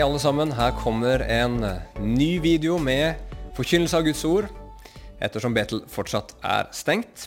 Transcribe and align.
Hei 0.00 0.06
alle 0.06 0.16
sammen, 0.16 0.48
her 0.56 0.70
kommer 0.80 1.20
en 1.20 1.58
ny 2.00 2.38
video 2.40 2.78
med 2.80 3.18
forkynnelse 3.52 3.98
av 3.98 4.06
Guds 4.06 4.22
ord, 4.24 4.46
ettersom 5.20 5.52
Betel 5.52 5.82
fortsatt 5.92 6.30
er 6.40 6.70
stengt. 6.72 7.26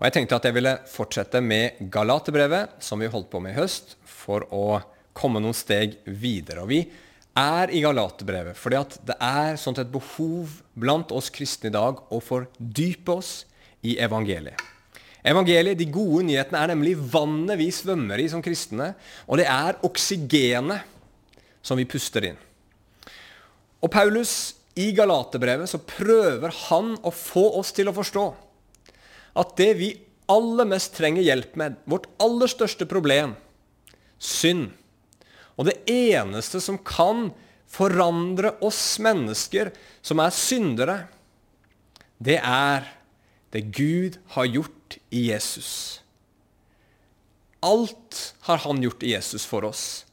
Og 0.00 0.08
Jeg 0.08 0.16
tenkte 0.16 0.40
at 0.40 0.48
jeg 0.48 0.56
ville 0.56 0.72
fortsette 0.90 1.38
med 1.38 1.78
Galaterbrevet, 1.94 2.72
som 2.82 2.98
vi 2.98 3.06
holdt 3.12 3.28
på 3.30 3.38
med 3.38 3.54
i 3.54 3.60
høst, 3.60 3.94
for 4.02 4.42
å 4.50 4.80
komme 5.14 5.38
noen 5.38 5.54
steg 5.54 5.94
videre. 6.02 6.64
Og 6.64 6.72
Vi 6.72 6.80
er 7.38 7.70
i 7.70 7.84
Galaterbrevet 7.84 8.58
fordi 8.58 8.80
at 8.80 8.96
det 9.06 9.14
er 9.22 9.54
sånt 9.54 9.78
et 9.78 9.94
behov 9.94 10.50
blant 10.74 11.14
oss 11.14 11.30
kristne 11.30 11.70
i 11.70 11.76
dag 11.76 12.02
å 12.10 12.18
fordype 12.18 13.20
oss 13.20 13.44
i 13.86 13.94
evangeliet. 14.02 14.58
Evangeliet, 15.22 15.78
De 15.78 15.86
gode 15.86 16.26
nyhetene, 16.26 16.58
er 16.58 16.74
nemlig 16.74 16.98
vannet 16.98 17.62
vi 17.62 17.70
svømmer 17.70 18.18
i 18.18 18.26
som 18.28 18.42
kristne, 18.42 18.96
og 19.30 19.38
det 19.38 19.46
er 19.46 19.78
oksygenet 19.86 20.90
som 21.64 21.80
vi 21.80 21.88
puster 21.88 22.28
inn. 22.28 22.40
Og 23.84 23.90
Paulus, 23.92 24.54
i 24.74 24.88
Galaterbrevet, 24.90 25.70
så 25.70 25.78
prøver 25.78 26.50
han 26.68 26.96
å 27.06 27.12
få 27.14 27.44
oss 27.60 27.70
til 27.76 27.86
å 27.86 27.94
forstå 27.94 28.24
at 29.38 29.52
det 29.58 29.68
vi 29.78 29.90
aller 30.30 30.66
mest 30.66 30.94
trenger 30.96 31.22
hjelp 31.22 31.54
med, 31.58 31.76
vårt 31.90 32.08
aller 32.22 32.50
største 32.50 32.86
problem, 32.90 33.36
synd, 34.18 34.72
og 35.54 35.68
det 35.68 35.76
eneste 35.90 36.58
som 36.62 36.80
kan 36.82 37.28
forandre 37.70 38.54
oss 38.64 38.96
mennesker 39.02 39.70
som 40.02 40.22
er 40.22 40.34
syndere, 40.34 40.96
det 42.18 42.40
er 42.40 42.88
det 43.54 43.68
Gud 43.74 44.18
har 44.34 44.48
gjort 44.50 44.98
i 45.14 45.28
Jesus. 45.30 46.00
Alt 47.62 48.34
har 48.48 48.62
han 48.66 48.82
gjort 48.82 49.06
i 49.06 49.14
Jesus 49.14 49.46
for 49.46 49.66
oss. 49.66 50.03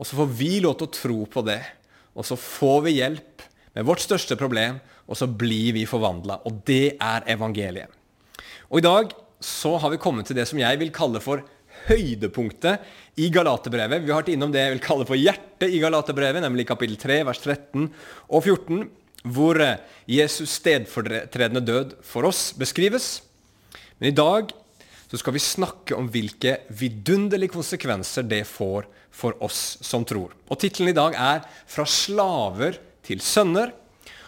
Og 0.00 0.08
så 0.08 0.16
får 0.16 0.30
vi 0.32 0.54
lov 0.64 0.78
til 0.80 0.88
å 0.88 0.96
tro 0.96 1.18
på 1.28 1.44
det. 1.44 1.60
Og 2.16 2.24
så 2.26 2.38
får 2.40 2.84
vi 2.86 2.96
hjelp 2.96 3.44
med 3.76 3.86
vårt 3.86 4.02
største 4.02 4.36
problem, 4.40 4.80
og 5.06 5.18
så 5.18 5.28
blir 5.28 5.74
vi 5.76 5.86
forvandla. 5.88 6.40
Og 6.48 6.62
det 6.66 6.96
er 6.96 7.26
evangeliet. 7.30 7.92
Og 8.70 8.80
i 8.80 8.86
dag 8.86 9.12
så 9.44 9.76
har 9.82 9.92
vi 9.92 10.00
kommet 10.00 10.28
til 10.28 10.38
det 10.38 10.46
som 10.48 10.60
jeg 10.60 10.78
vil 10.80 10.92
kalle 10.94 11.20
for 11.22 11.44
høydepunktet 11.88 13.20
i 13.20 13.28
Galaterbrevet. 13.32 14.02
Vi 14.04 14.12
har 14.12 14.22
vært 14.22 14.32
innom 14.32 14.52
det 14.52 14.62
jeg 14.62 14.74
vil 14.76 14.84
kalle 14.84 15.06
for 15.08 15.18
hjertet 15.18 15.72
i 15.72 15.80
Galaterbrevet, 15.82 16.42
nemlig 16.44 16.68
kapittel 16.68 16.98
3, 17.00 17.20
vers 17.28 17.40
13 17.42 17.88
og 18.28 18.40
14, 18.40 18.84
hvor 19.32 19.60
eh, 19.60 19.80
Jesus' 20.08 20.56
stedfortredende 20.60 21.64
død 21.64 21.98
for 22.06 22.28
oss 22.28 22.50
beskrives. 22.56 23.18
Men 24.00 24.12
i 24.12 24.16
dag 24.16 24.54
så 25.10 25.18
skal 25.20 25.34
vi 25.34 25.42
snakke 25.42 25.96
om 25.98 26.08
hvilke 26.12 26.60
vidunderlige 26.78 27.52
konsekvenser 27.52 28.24
det 28.28 28.44
får 28.48 28.86
for 29.10 29.36
oss 29.44 29.78
som 29.84 30.04
tror. 30.04 30.32
Og 30.48 30.58
Tittelen 30.60 30.92
i 30.92 30.96
dag 30.96 31.14
er 31.14 31.44
'Fra 31.66 31.84
slaver 31.84 32.78
til 33.02 33.18
sønner'. 33.18 33.72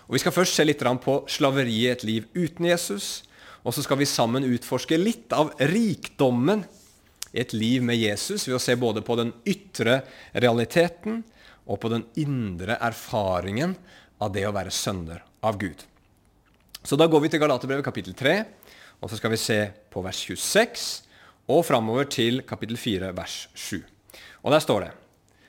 Og 0.08 0.12
Vi 0.12 0.18
skal 0.18 0.32
først 0.32 0.54
se 0.54 0.64
litt 0.64 0.78
på 0.78 1.24
slaveriet 1.28 1.68
i 1.68 1.88
et 1.88 2.04
liv 2.04 2.24
uten 2.34 2.66
Jesus. 2.66 3.22
Og 3.64 3.72
så 3.72 3.82
skal 3.82 3.98
vi 3.98 4.04
sammen 4.04 4.44
utforske 4.44 4.98
litt 4.98 5.32
av 5.32 5.52
rikdommen 5.58 6.64
i 7.32 7.40
et 7.40 7.52
liv 7.52 7.82
med 7.82 7.96
Jesus 7.96 8.46
ved 8.48 8.56
å 8.56 8.62
se 8.62 8.74
både 8.76 9.02
på 9.02 9.16
den 9.16 9.32
ytre 9.46 10.02
realiteten 10.34 11.22
og 11.66 11.80
på 11.80 11.88
den 11.88 12.04
indre 12.20 12.76
erfaringen 12.80 13.76
av 14.20 14.32
det 14.34 14.44
å 14.46 14.54
være 14.54 14.74
sønner 14.74 15.22
av 15.42 15.58
Gud. 15.58 15.86
Så 16.82 16.98
da 16.98 17.06
går 17.06 17.22
vi 17.24 17.30
til 17.32 17.42
Galaterbrevet 17.42 17.86
kapittel 17.86 18.14
3, 18.18 18.44
og 19.00 19.10
så 19.10 19.18
skal 19.18 19.34
vi 19.34 19.40
se 19.40 19.58
på 19.90 20.02
vers 20.02 20.18
26 20.26 20.86
og 21.52 21.64
framover 21.66 22.10
til 22.10 22.42
kapittel 22.46 22.78
4, 22.78 23.14
vers 23.14 23.46
7. 23.54 23.91
Og 24.42 24.54
der 24.54 24.62
står 24.62 24.86
det 24.86 24.92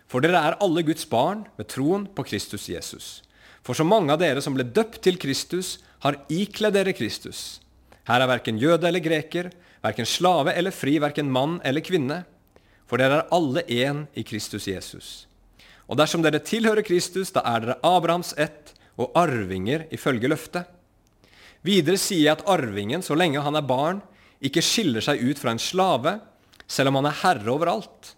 For 0.10 0.24
dere 0.24 0.42
er 0.46 0.60
alle 0.62 0.84
Guds 0.86 1.06
barn 1.10 1.46
ved 1.58 1.70
troen 1.74 2.06
på 2.08 2.26
Kristus 2.28 2.70
Jesus. 2.70 3.22
For 3.66 3.78
så 3.78 3.86
mange 3.88 4.14
av 4.14 4.22
dere 4.22 4.44
som 4.44 4.56
ble 4.56 4.66
døpt 4.68 5.02
til 5.06 5.18
Kristus, 5.18 5.80
har 6.04 6.20
ikledd 6.28 6.76
dere 6.76 6.94
Kristus. 6.94 7.62
Her 8.10 8.20
er 8.20 8.28
verken 8.28 8.60
jøde 8.60 8.90
eller 8.90 9.00
greker, 9.00 9.54
verken 9.84 10.08
slave 10.08 10.52
eller 10.52 10.76
fri, 10.76 10.98
verken 11.00 11.30
mann 11.32 11.62
eller 11.64 11.84
kvinne. 11.86 12.26
For 12.86 13.00
dere 13.00 13.22
er 13.22 13.32
alle 13.32 13.64
én 13.72 14.04
i 14.20 14.26
Kristus 14.28 14.68
Jesus. 14.68 15.12
Og 15.88 15.96
dersom 15.98 16.22
dere 16.24 16.44
tilhører 16.44 16.84
Kristus, 16.84 17.32
da 17.32 17.46
er 17.48 17.64
dere 17.64 17.80
Abrahams 17.88 18.34
ett 18.36 18.74
og 19.00 19.16
arvinger 19.18 19.88
ifølge 19.96 20.28
løftet. 20.28 20.68
Videre 21.64 21.96
sier 21.98 22.28
jeg 22.28 22.36
at 22.36 22.44
arvingen, 22.52 23.02
så 23.02 23.16
lenge 23.16 23.42
han 23.42 23.56
er 23.56 23.64
barn, 23.64 24.04
ikke 24.44 24.62
skiller 24.62 25.02
seg 25.02 25.24
ut 25.24 25.40
fra 25.40 25.56
en 25.56 25.64
slave, 25.64 26.18
selv 26.68 26.92
om 26.92 27.00
han 27.00 27.08
er 27.08 27.22
herre 27.24 27.56
over 27.56 27.72
alt 27.72 28.12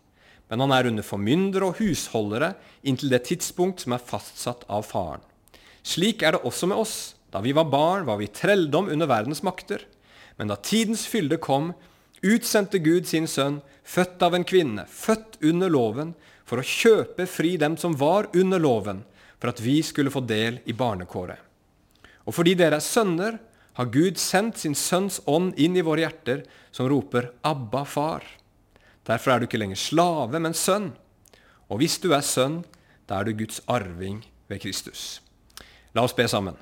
men 0.49 0.61
han 0.61 0.73
er 0.75 0.89
under 0.89 1.05
formyndere 1.05 1.69
og 1.69 1.79
husholdere 1.81 2.53
inntil 2.85 3.11
det 3.13 3.23
tidspunkt 3.29 3.81
som 3.83 3.95
er 3.95 4.03
fastsatt 4.03 4.65
av 4.69 4.85
faren. 4.85 5.23
Slik 5.85 6.21
er 6.25 6.35
det 6.35 6.45
også 6.45 6.69
med 6.69 6.81
oss. 6.81 6.95
Da 7.33 7.41
vi 7.43 7.53
var 7.53 7.67
barn, 7.69 8.05
var 8.07 8.17
vi 8.21 8.29
trelldom 8.31 8.87
under 8.93 9.09
verdens 9.09 9.43
makter. 9.43 9.81
Men 10.37 10.49
da 10.51 10.57
tidens 10.57 11.05
fylde 11.09 11.37
kom, 11.41 11.73
utsendte 12.25 12.79
Gud 12.79 13.09
sin 13.09 13.27
sønn, 13.29 13.59
født 13.85 14.23
av 14.25 14.37
en 14.37 14.45
kvinne, 14.47 14.85
født 14.89 15.39
under 15.45 15.71
loven, 15.71 16.13
for 16.45 16.61
å 16.61 16.65
kjøpe 16.65 17.25
fri 17.29 17.55
dem 17.61 17.75
som 17.81 17.97
var 17.97 18.29
under 18.37 18.61
loven, 18.61 19.03
for 19.41 19.51
at 19.51 19.61
vi 19.61 19.79
skulle 19.85 20.13
få 20.13 20.23
del 20.25 20.61
i 20.65 20.73
barnekåret. 20.77 21.41
Og 22.25 22.33
fordi 22.33 22.55
dere 22.57 22.79
er 22.79 22.85
sønner, 22.85 23.37
har 23.75 23.91
Gud 23.91 24.17
sendt 24.21 24.61
sin 24.61 24.77
sønns 24.77 25.19
ånd 25.27 25.57
inn 25.59 25.75
i 25.75 25.83
våre 25.83 26.05
hjerter, 26.05 26.45
som 26.71 26.87
roper 26.89 27.33
'Abba, 27.43 27.83
far'. 27.83 28.23
Derfor 29.05 29.31
er 29.31 29.41
du 29.41 29.47
ikke 29.47 29.61
lenger 29.61 29.79
slave, 29.79 30.39
men 30.41 30.57
sønn. 30.57 30.91
Og 31.69 31.81
hvis 31.81 31.97
du 32.01 32.11
er 32.15 32.25
sønn, 32.25 32.63
da 33.09 33.19
er 33.19 33.27
du 33.27 33.37
Guds 33.37 33.61
arving 33.69 34.23
ved 34.49 34.61
Kristus. 34.63 35.19
La 35.93 36.03
oss 36.05 36.15
be 36.15 36.25
sammen. 36.29 36.57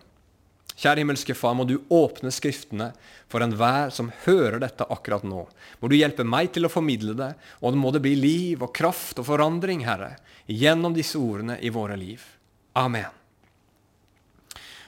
Kjære 0.74 1.04
himmelske 1.04 1.36
Far, 1.38 1.54
må 1.54 1.68
du 1.70 1.78
åpne 1.94 2.31
Skriftene 2.34 2.90
for 3.31 3.46
enhver 3.46 3.92
som 3.94 4.09
hører 4.26 4.59
dette 4.64 4.88
akkurat 4.90 5.26
nå. 5.28 5.46
Må 5.80 5.90
du 5.90 5.96
hjelpe 5.96 6.26
meg 6.26 6.52
til 6.56 6.66
å 6.66 6.72
formidle 6.72 7.14
det, 7.18 7.31
og 7.62 7.78
må 7.78 7.94
det 7.94 8.02
bli 8.04 8.16
liv 8.18 8.64
og 8.66 8.74
kraft 8.75 9.22
og 9.22 9.30
forandring, 9.30 9.86
Herre, 9.86 10.16
gjennom 10.50 10.96
disse 10.98 11.22
ordene 11.22 11.60
i 11.62 11.72
våre 11.74 11.98
liv. 12.00 12.25
Amen. 12.80 13.22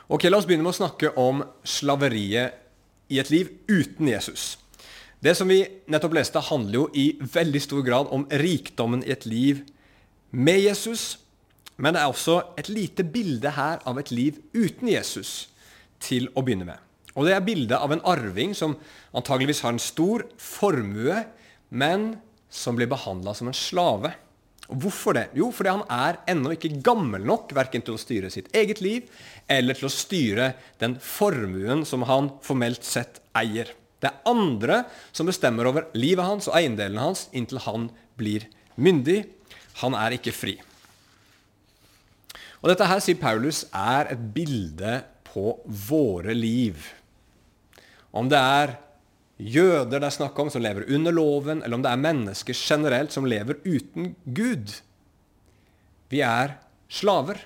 Ok, 0.09 0.27
La 0.29 0.37
oss 0.37 0.45
begynne 0.49 0.66
med 0.66 0.73
å 0.73 0.79
snakke 0.81 1.13
om 1.22 1.41
slaveriet 1.66 2.61
i 3.13 3.22
et 3.22 3.31
liv 3.33 3.49
uten 3.69 4.09
Jesus. 4.09 4.55
Det 5.25 5.33
som 5.33 5.49
vi 5.49 5.63
nettopp 5.89 6.13
leste, 6.13 6.41
handler 6.51 6.75
jo 6.77 6.87
i 6.93 7.05
veldig 7.17 7.61
stor 7.63 7.81
grad 7.85 8.11
om 8.13 8.27
rikdommen 8.29 9.01
i 9.01 9.09
et 9.15 9.23
liv 9.25 9.63
med 10.29 10.59
Jesus. 10.61 11.15
Men 11.81 11.95
det 11.95 12.03
er 12.03 12.11
også 12.11 12.35
et 12.61 12.67
lite 12.69 13.01
bilde 13.09 13.55
her 13.55 13.79
av 13.89 13.97
et 13.97 14.11
liv 14.13 14.37
uten 14.53 14.91
Jesus 14.91 15.47
til 16.03 16.27
å 16.37 16.43
begynne 16.45 16.67
med. 16.67 16.77
Og 17.15 17.25
Det 17.25 17.33
er 17.33 17.47
bildet 17.47 17.79
av 17.79 17.95
en 17.95 18.03
arving 18.05 18.53
som 18.53 18.75
antageligvis 19.15 19.63
har 19.65 19.73
en 19.73 19.81
stor 19.81 20.27
formue, 20.37 21.23
men 21.73 22.19
som 22.51 22.77
blir 22.77 22.91
behandla 22.91 23.33
som 23.33 23.49
en 23.49 23.57
slave. 23.57 24.11
Og 24.69 24.83
Hvorfor 24.83 25.17
det? 25.17 25.29
Jo, 25.33 25.47
fordi 25.49 25.73
han 25.73 25.87
er 25.89 26.19
ennå 26.29 26.53
ikke 26.53 26.83
gammel 26.85 27.25
nok 27.25 27.55
verken 27.55 27.81
til 27.81 27.95
å 27.97 28.03
styre 28.03 28.29
sitt 28.29 28.51
eget 28.53 28.83
liv 28.83 29.09
eller 29.49 29.73
til 29.73 29.89
å 29.89 29.95
styre 29.95 30.51
den 30.83 30.99
formuen 31.01 31.81
som 31.87 32.05
han 32.05 32.29
formelt 32.45 32.85
sett 32.85 33.23
eier. 33.33 33.73
Det 34.05 34.11
er 34.11 34.29
andre 34.29 34.83
som 35.09 35.25
bestemmer 35.25 35.66
over 35.66 35.89
livet 35.97 36.27
hans 36.27 36.45
og 36.51 36.59
eiendelene 36.59 37.07
hans 37.07 37.25
inntil 37.33 37.63
han 37.66 37.89
blir 38.19 38.45
myndig. 38.77 39.23
Han 39.81 39.97
er 39.97 40.19
ikke 40.19 40.35
fri. 40.35 40.59
Og 42.61 42.69
Dette 42.69 42.85
her, 42.89 43.01
sier 43.01 43.17
Paulus, 43.17 43.63
er 43.73 44.11
et 44.13 44.22
bilde 44.34 44.99
på 45.25 45.57
våre 45.66 46.34
liv. 46.37 46.85
Om 48.16 48.29
det 48.31 48.40
er 48.40 48.75
jøder 49.37 49.99
det 49.99 50.07
er 50.07 50.16
snakk 50.16 50.37
om, 50.40 50.49
som 50.49 50.63
lever 50.63 50.87
under 50.96 51.13
loven, 51.13 51.63
eller 51.63 51.78
om 51.78 51.84
det 51.84 51.91
er 51.91 52.03
mennesker 52.05 52.57
generelt 52.57 53.13
som 53.13 53.28
lever 53.28 53.59
uten 53.66 54.13
Gud. 54.25 54.78
Vi 56.13 56.22
er 56.25 56.55
slaver. 56.90 57.41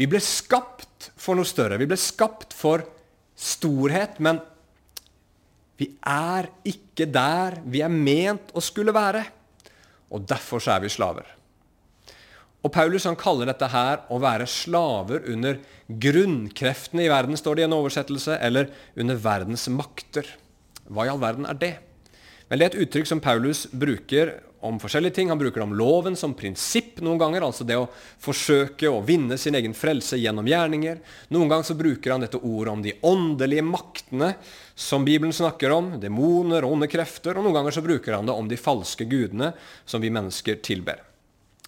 Vi 0.00 0.08
ble 0.10 0.20
skapt 0.24 1.12
for 1.20 1.38
noe 1.38 1.46
større. 1.46 1.78
Vi 1.78 1.88
ble 1.88 2.00
skapt 2.00 2.56
for 2.56 2.84
storhet, 3.38 4.18
men 4.20 4.40
vi 5.82 5.90
er 6.06 6.48
ikke 6.68 7.08
der 7.10 7.58
vi 7.66 7.82
er 7.82 7.92
ment 7.92 8.54
å 8.54 8.62
skulle 8.62 8.94
være. 8.94 9.24
Og 10.12 10.26
derfor 10.28 10.62
så 10.62 10.76
er 10.76 10.84
vi 10.84 10.92
slaver. 10.92 11.26
Og 12.62 12.70
Paulus 12.70 13.08
han 13.08 13.18
kaller 13.18 13.48
dette 13.50 13.66
her 13.72 14.04
å 14.12 14.20
være 14.22 14.46
slaver 14.46 15.24
under 15.32 15.58
grunnkreftene 16.02 17.02
i 17.02 17.10
verden, 17.10 17.38
står 17.38 17.58
det 17.58 17.64
i 17.64 17.66
en 17.66 17.74
oversettelse, 17.74 18.36
eller 18.38 18.70
under 18.94 19.18
verdens 19.18 19.66
makter. 19.72 20.28
Hva 20.86 21.08
i 21.08 21.10
all 21.10 21.22
verden 21.22 21.48
er 21.50 21.58
det? 21.58 21.72
Men 22.48 22.60
Det 22.60 22.66
er 22.66 22.70
et 22.70 22.82
uttrykk 22.86 23.08
som 23.08 23.22
Paulus 23.24 23.64
bruker 23.66 24.36
om 24.62 24.78
forskjellige 24.82 25.16
ting. 25.18 25.30
Han 25.32 25.40
bruker 25.40 25.60
det 25.60 25.66
om 25.66 25.74
loven 25.76 26.16
som 26.18 26.34
prinsipp 26.38 27.00
noen 27.02 27.20
ganger, 27.20 27.44
altså 27.46 27.66
det 27.66 27.76
å 27.78 27.88
forsøke 28.22 28.90
å 28.90 29.02
vinne 29.06 29.38
sin 29.40 29.56
egen 29.58 29.74
frelse 29.76 30.20
gjennom 30.20 30.48
gjerninger. 30.48 31.00
Noen 31.34 31.50
ganger 31.50 31.68
så 31.68 31.76
bruker 31.78 32.14
han 32.14 32.24
dette 32.24 32.40
ordet 32.40 32.72
om 32.72 32.84
de 32.84 32.96
åndelige 33.08 33.64
maktene 33.66 34.34
som 34.78 35.06
Bibelen 35.06 35.34
snakker 35.34 35.74
om, 35.74 35.94
demoner 36.02 36.66
og 36.66 36.76
onde 36.76 36.90
krefter, 36.90 37.36
og 37.36 37.46
noen 37.46 37.58
ganger 37.58 37.76
så 37.76 37.84
bruker 37.84 38.16
han 38.16 38.28
det 38.30 38.36
om 38.36 38.50
de 38.50 38.60
falske 38.60 39.06
gudene 39.10 39.52
som 39.84 40.02
vi 40.02 40.12
mennesker 40.14 40.62
tilber. 40.64 41.02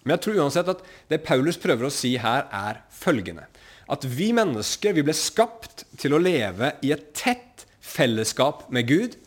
Men 0.05 0.15
jeg 0.15 0.25
tror 0.25 0.41
uansett 0.43 0.69
at 0.69 0.85
det 1.09 1.23
Paulus 1.25 1.57
prøver 1.61 1.87
å 1.87 1.93
si 1.93 2.13
her, 2.21 2.45
er 2.53 2.83
følgende. 2.93 3.47
At 3.91 4.05
vi 4.05 4.31
mennesker 4.33 4.95
vi 4.97 5.03
ble 5.05 5.13
skapt 5.17 5.83
til 6.01 6.15
å 6.15 6.21
leve 6.21 6.75
i 6.85 6.93
et 6.93 7.11
tett 7.17 7.65
fellesskap 7.85 8.67
med 8.73 8.89
Gud 8.89 9.17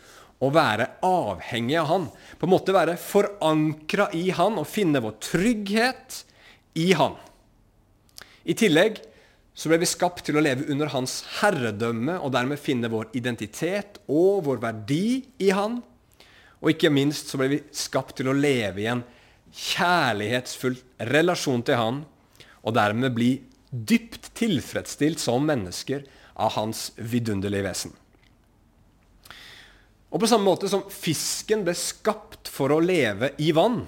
og 0.45 0.55
være 0.55 0.87
avhengig 1.03 1.79
av 1.81 1.89
Han. 1.91 2.07
På 2.39 2.47
en 2.47 2.55
måte 2.55 2.75
være 2.75 2.99
forankra 3.03 4.09
i 4.15 4.29
Han 4.37 4.61
og 4.61 4.69
finne 4.71 5.03
vår 5.03 5.19
trygghet 5.23 6.23
i 6.79 6.93
Han. 6.99 7.17
I 8.49 8.55
tillegg 8.57 9.01
så 9.59 9.71
ble 9.73 9.81
vi 9.83 9.91
skapt 9.91 10.23
til 10.29 10.39
å 10.39 10.43
leve 10.45 10.69
under 10.71 10.93
Hans 10.93 11.21
herredømme 11.41 12.15
og 12.23 12.31
dermed 12.37 12.63
finne 12.63 12.91
vår 12.93 13.11
identitet 13.19 13.99
og 14.07 14.45
vår 14.47 14.63
verdi 14.63 15.05
i 15.43 15.51
Han. 15.51 15.81
Og 16.63 16.73
ikke 16.73 16.95
minst 16.95 17.31
så 17.31 17.41
ble 17.41 17.51
vi 17.57 17.63
skapt 17.75 18.21
til 18.21 18.31
å 18.31 18.37
leve 18.39 18.85
i 18.85 18.91
en 18.91 19.03
kjærlighetsfull 19.55 20.79
relasjon 21.11 21.65
til 21.67 21.81
Han, 21.81 22.03
og 22.63 22.75
dermed 22.77 23.15
bli 23.17 23.33
dypt 23.71 24.31
tilfredsstilt 24.39 25.21
som 25.23 25.47
mennesker 25.49 26.07
av 26.39 26.55
Hans 26.55 26.93
vidunderlige 26.97 27.67
vesen. 27.67 27.95
Og 30.09 30.23
på 30.23 30.29
samme 30.31 30.49
måte 30.49 30.71
som 30.73 30.87
fisken 30.89 31.65
ble 31.67 31.75
skapt 31.77 32.49
for 32.53 32.73
å 32.73 32.81
leve 32.81 33.35
i 33.45 33.51
vann, 33.57 33.83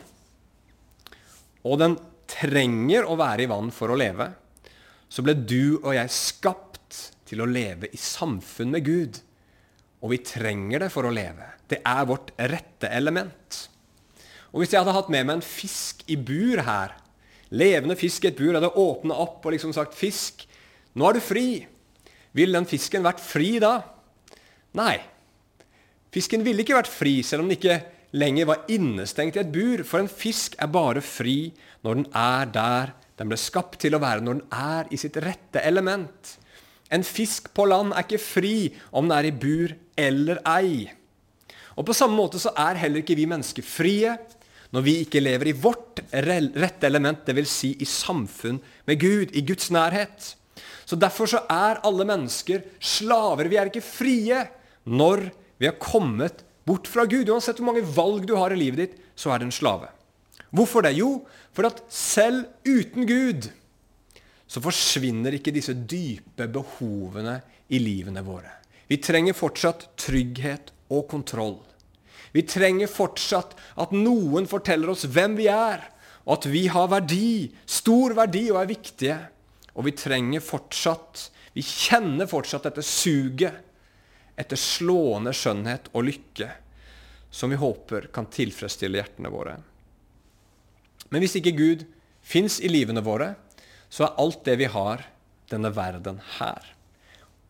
og 1.65 1.81
den 1.81 1.97
trenger 2.31 3.09
å 3.09 3.17
være 3.21 3.45
i 3.45 3.51
vann 3.51 3.73
for 3.75 3.93
å 3.93 3.99
leve, 3.99 4.31
så 5.11 5.25
ble 5.27 5.35
du 5.35 5.81
og 5.81 5.93
jeg 5.97 6.13
skapt 6.15 7.01
til 7.29 7.43
å 7.43 7.49
leve 7.49 7.91
i 7.93 7.99
samfunn 8.01 8.73
med 8.75 8.87
Gud. 8.87 9.19
Og 10.01 10.15
vi 10.15 10.21
trenger 10.25 10.87
det 10.87 10.91
for 10.95 11.07
å 11.07 11.13
leve. 11.13 11.47
Det 11.69 11.81
er 11.87 12.07
vårt 12.09 12.33
rette 12.39 12.89
element. 12.89 13.59
Og 14.51 14.63
Hvis 14.63 14.73
jeg 14.73 14.81
hadde 14.81 14.97
hatt 14.97 15.11
med 15.13 15.27
meg 15.27 15.39
en 15.39 15.45
fisk 15.47 16.03
i 16.11 16.17
bur 16.17 16.63
her, 16.67 16.97
levende 17.51 17.99
fisk 17.99 18.25
i 18.25 18.31
et 18.31 18.39
bur, 18.39 18.55
hadde 18.55 18.71
åpna 18.71 19.19
opp 19.23 19.45
og 19.45 19.55
liksom 19.55 19.75
sagt 19.75 19.95
'Fisk, 19.95 20.47
nå 20.95 21.09
er 21.09 21.13
du 21.15 21.21
fri', 21.21 21.67
ville 22.33 22.55
den 22.55 22.67
fisken 22.67 23.03
vært 23.03 23.21
fri 23.21 23.59
da? 23.59 23.83
Nei. 24.75 25.01
Fisken 26.11 26.43
ville 26.43 26.65
ikke 26.65 26.79
vært 26.79 26.91
fri, 26.91 27.21
selv 27.23 27.45
om 27.45 27.51
den 27.51 27.59
ikke 27.59 27.81
lenger 28.19 28.49
var 28.51 28.65
innestengt 28.73 29.37
i 29.39 29.43
et 29.45 29.53
bur. 29.55 29.85
For 29.87 30.03
en 30.03 30.11
fisk 30.11 30.57
er 30.59 30.73
bare 30.73 31.03
fri 31.05 31.53
når 31.87 32.01
den 32.01 32.09
er 32.17 32.51
der 32.55 32.95
den 33.21 33.29
ble 33.29 33.37
skapt 33.37 33.77
til 33.83 33.95
å 33.95 34.01
være, 34.01 34.25
når 34.25 34.39
den 34.39 34.47
er 34.57 34.89
i 34.91 34.99
sitt 34.99 35.19
rette 35.21 35.61
element. 35.69 36.37
En 36.91 37.05
fisk 37.07 37.51
på 37.55 37.67
land 37.69 37.93
er 37.93 38.07
ikke 38.07 38.23
fri 38.23 38.55
om 38.97 39.07
den 39.07 39.17
er 39.19 39.29
i 39.29 39.35
bur 39.37 39.75
eller 40.01 40.41
ei. 40.49 40.89
Og 41.77 41.87
På 41.87 41.95
samme 41.97 42.17
måte 42.17 42.41
så 42.41 42.53
er 42.59 42.81
heller 42.81 43.05
ikke 43.05 43.19
vi 43.19 43.29
mennesker 43.31 43.65
frie 43.65 44.17
når 44.71 44.85
vi 44.87 44.95
ikke 45.03 45.23
lever 45.23 45.51
i 45.51 45.57
vårt 45.59 46.01
rette 46.13 46.87
element, 46.87 47.23
dvs. 47.27 47.53
Si 47.53 47.71
i 47.83 47.87
samfunn 47.89 48.61
med 48.87 49.01
Gud, 49.03 49.33
i 49.35 49.43
Guds 49.47 49.71
nærhet. 49.75 50.35
Så 50.87 50.97
Derfor 50.99 51.31
så 51.31 51.45
er 51.51 51.83
alle 51.87 52.07
mennesker 52.07 52.65
slaver. 52.81 53.51
Vi 53.51 53.59
er 53.59 53.71
ikke 53.71 53.85
frie 53.85 54.45
når 54.87 55.29
vi 55.61 55.69
har 55.69 55.77
kommet 55.77 56.45
bort 56.65 56.89
fra 56.89 57.05
Gud. 57.05 57.29
Uansett 57.29 57.61
hvor 57.61 57.69
mange 57.69 57.85
valg 57.85 58.25
du 58.29 58.33
har 58.39 58.55
i 58.55 58.59
livet 58.59 58.81
ditt, 58.81 59.01
så 59.13 59.35
er 59.35 59.43
det 59.43 59.51
en 59.51 59.55
slave. 59.55 59.91
Hvorfor 60.57 60.83
det? 60.87 60.97
Jo, 60.97 61.27
for 61.53 61.69
at 61.69 61.83
selv 61.93 62.49
uten 62.65 63.05
Gud 63.07 63.51
så 64.51 64.63
forsvinner 64.65 65.37
ikke 65.37 65.53
disse 65.55 65.77
dype 65.77 66.49
behovene 66.51 67.37
i 67.71 67.79
livene 67.79 68.25
våre. 68.27 68.57
Vi 68.91 68.99
trenger 68.99 69.37
fortsatt 69.37 69.85
trygghet 70.01 70.73
og 70.91 71.05
kontroll. 71.13 71.61
Vi 72.35 72.43
trenger 72.49 72.91
fortsatt 72.91 73.53
at 73.79 73.93
noen 73.95 74.49
forteller 74.51 74.91
oss 74.91 75.05
hvem 75.07 75.37
vi 75.39 75.47
er, 75.53 75.85
og 76.25 76.39
at 76.39 76.49
vi 76.51 76.65
har 76.73 76.91
verdi, 76.91 77.51
stor 77.69 78.17
verdi, 78.17 78.49
og 78.51 78.63
er 78.63 78.73
viktige. 78.73 79.19
Og 79.77 79.87
vi 79.87 79.95
trenger 79.95 80.43
fortsatt 80.43 81.29
Vi 81.51 81.63
kjenner 81.67 82.29
fortsatt 82.31 82.69
dette 82.69 82.83
suget 82.87 83.70
etter 84.41 84.59
slående 84.59 85.35
skjønnhet 85.37 85.93
og 85.93 86.09
lykke 86.09 86.51
som 87.31 87.53
vi 87.53 87.59
håper 87.61 88.09
kan 88.15 88.27
tilfredsstille 88.27 88.99
hjertene 88.99 89.31
våre. 89.31 89.55
Men 91.11 91.23
hvis 91.23 91.37
ikke 91.39 91.55
Gud 91.57 91.87
fins 92.23 92.59
i 92.61 92.71
livene 92.71 93.03
våre, 93.07 93.35
så 93.91 94.07
er 94.07 94.21
alt 94.23 94.45
det 94.47 94.59
vi 94.61 94.69
har, 94.71 95.07
denne 95.51 95.73
verden 95.75 96.21
her. 96.39 96.67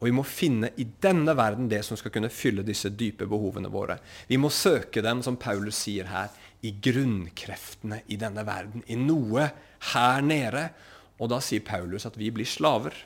Og 0.00 0.06
vi 0.08 0.14
må 0.16 0.22
finne 0.24 0.70
i 0.80 0.86
denne 1.04 1.34
verden 1.36 1.68
det 1.68 1.82
som 1.84 1.98
skal 2.00 2.12
kunne 2.14 2.32
fylle 2.32 2.64
disse 2.64 2.88
dype 2.88 3.26
behovene 3.28 3.68
våre. 3.72 3.98
Vi 4.28 4.38
må 4.40 4.48
søke 4.48 5.02
dem, 5.04 5.20
som 5.20 5.36
Paulus 5.36 5.82
sier 5.84 6.08
her, 6.08 6.30
i 6.64 6.72
grunnkreftene 6.72 8.02
i 8.08 8.16
denne 8.20 8.44
verden. 8.48 8.84
I 8.88 8.96
noe 8.96 9.50
her 9.92 10.24
nede. 10.24 10.64
Og 11.20 11.28
da 11.32 11.40
sier 11.44 11.64
Paulus 11.64 12.08
at 12.08 12.16
vi 12.16 12.32
blir 12.32 12.48
slaver. 12.48 12.96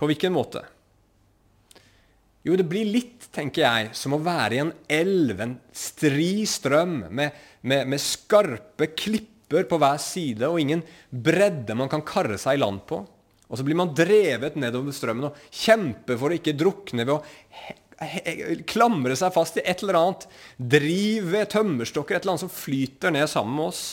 På 0.00 0.08
hvilken 0.08 0.32
måte? 0.32 0.64
Jo, 2.44 2.56
det 2.60 2.66
blir 2.68 2.84
litt, 2.92 3.30
tenker 3.32 3.64
jeg, 3.64 3.92
som 3.96 4.16
å 4.16 4.20
være 4.20 4.56
i 4.56 4.60
en 4.60 4.72
elv, 4.92 5.38
en 5.40 5.54
stri 5.72 6.44
strøm, 6.48 7.06
med, 7.08 7.32
med, 7.64 7.88
med 7.88 8.02
skarpe 8.02 8.90
klipper 8.92 9.64
på 9.70 9.78
hver 9.80 10.00
side 10.02 10.48
og 10.48 10.60
ingen 10.60 10.82
bredde 11.08 11.76
man 11.78 11.88
kan 11.92 12.04
karre 12.04 12.36
seg 12.40 12.58
i 12.58 12.60
land 12.60 12.82
på. 12.88 13.00
Og 13.48 13.60
så 13.60 13.64
blir 13.64 13.78
man 13.78 13.94
drevet 13.96 14.58
nedover 14.60 14.92
strømmen 14.92 15.28
og 15.28 15.40
kjemper 15.52 16.18
for 16.20 16.32
å 16.32 16.36
ikke 16.36 16.56
drukne 16.58 17.04
ved 17.06 17.14
å 17.16 17.22
klamre 18.68 19.16
seg 19.16 19.32
fast 19.34 19.60
i 19.60 19.64
et 19.64 19.84
eller 19.84 19.98
annet. 20.00 20.26
Driv 20.58 21.30
ved 21.32 21.52
tømmerstokker, 21.52 22.16
et 22.16 22.24
eller 22.24 22.34
annet 22.34 22.44
som 22.46 22.52
flyter 22.52 23.14
ned 23.14 23.30
sammen 23.30 23.56
med 23.56 23.70
oss. 23.70 23.84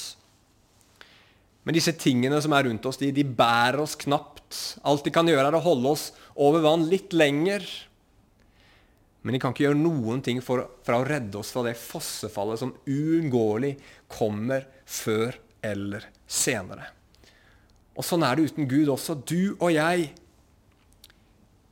Men 1.64 1.78
disse 1.78 1.94
tingene 1.94 2.40
som 2.42 2.56
er 2.58 2.66
rundt 2.68 2.88
oss, 2.90 3.00
de, 3.00 3.12
de 3.14 3.24
bærer 3.24 3.80
oss 3.84 3.96
knapt. 4.02 4.80
Alt 4.88 5.06
de 5.06 5.14
kan 5.14 5.30
gjøre, 5.30 5.46
er 5.52 5.60
å 5.60 5.64
holde 5.64 5.94
oss 5.94 6.10
over 6.34 6.66
vann 6.66 6.88
litt 6.90 7.14
lenger. 7.14 7.64
Men 9.22 9.36
de 9.36 9.42
kan 9.42 9.54
ikke 9.54 9.68
gjøre 9.68 9.78
noen 9.78 10.24
ting 10.26 10.40
for, 10.42 10.64
for 10.86 10.98
å 10.98 11.06
redde 11.06 11.38
oss 11.38 11.52
fra 11.54 11.64
det 11.68 11.76
fossefallet 11.78 12.62
som 12.62 12.74
uunngåelig 12.90 13.76
kommer 14.10 14.66
før 14.90 15.38
eller 15.62 16.08
senere. 16.26 16.88
Og 17.94 18.06
sånn 18.08 18.26
er 18.26 18.38
det 18.38 18.50
uten 18.50 18.70
Gud 18.70 18.90
også. 18.90 19.20
Du 19.22 19.54
og 19.60 19.70
jeg. 19.76 20.10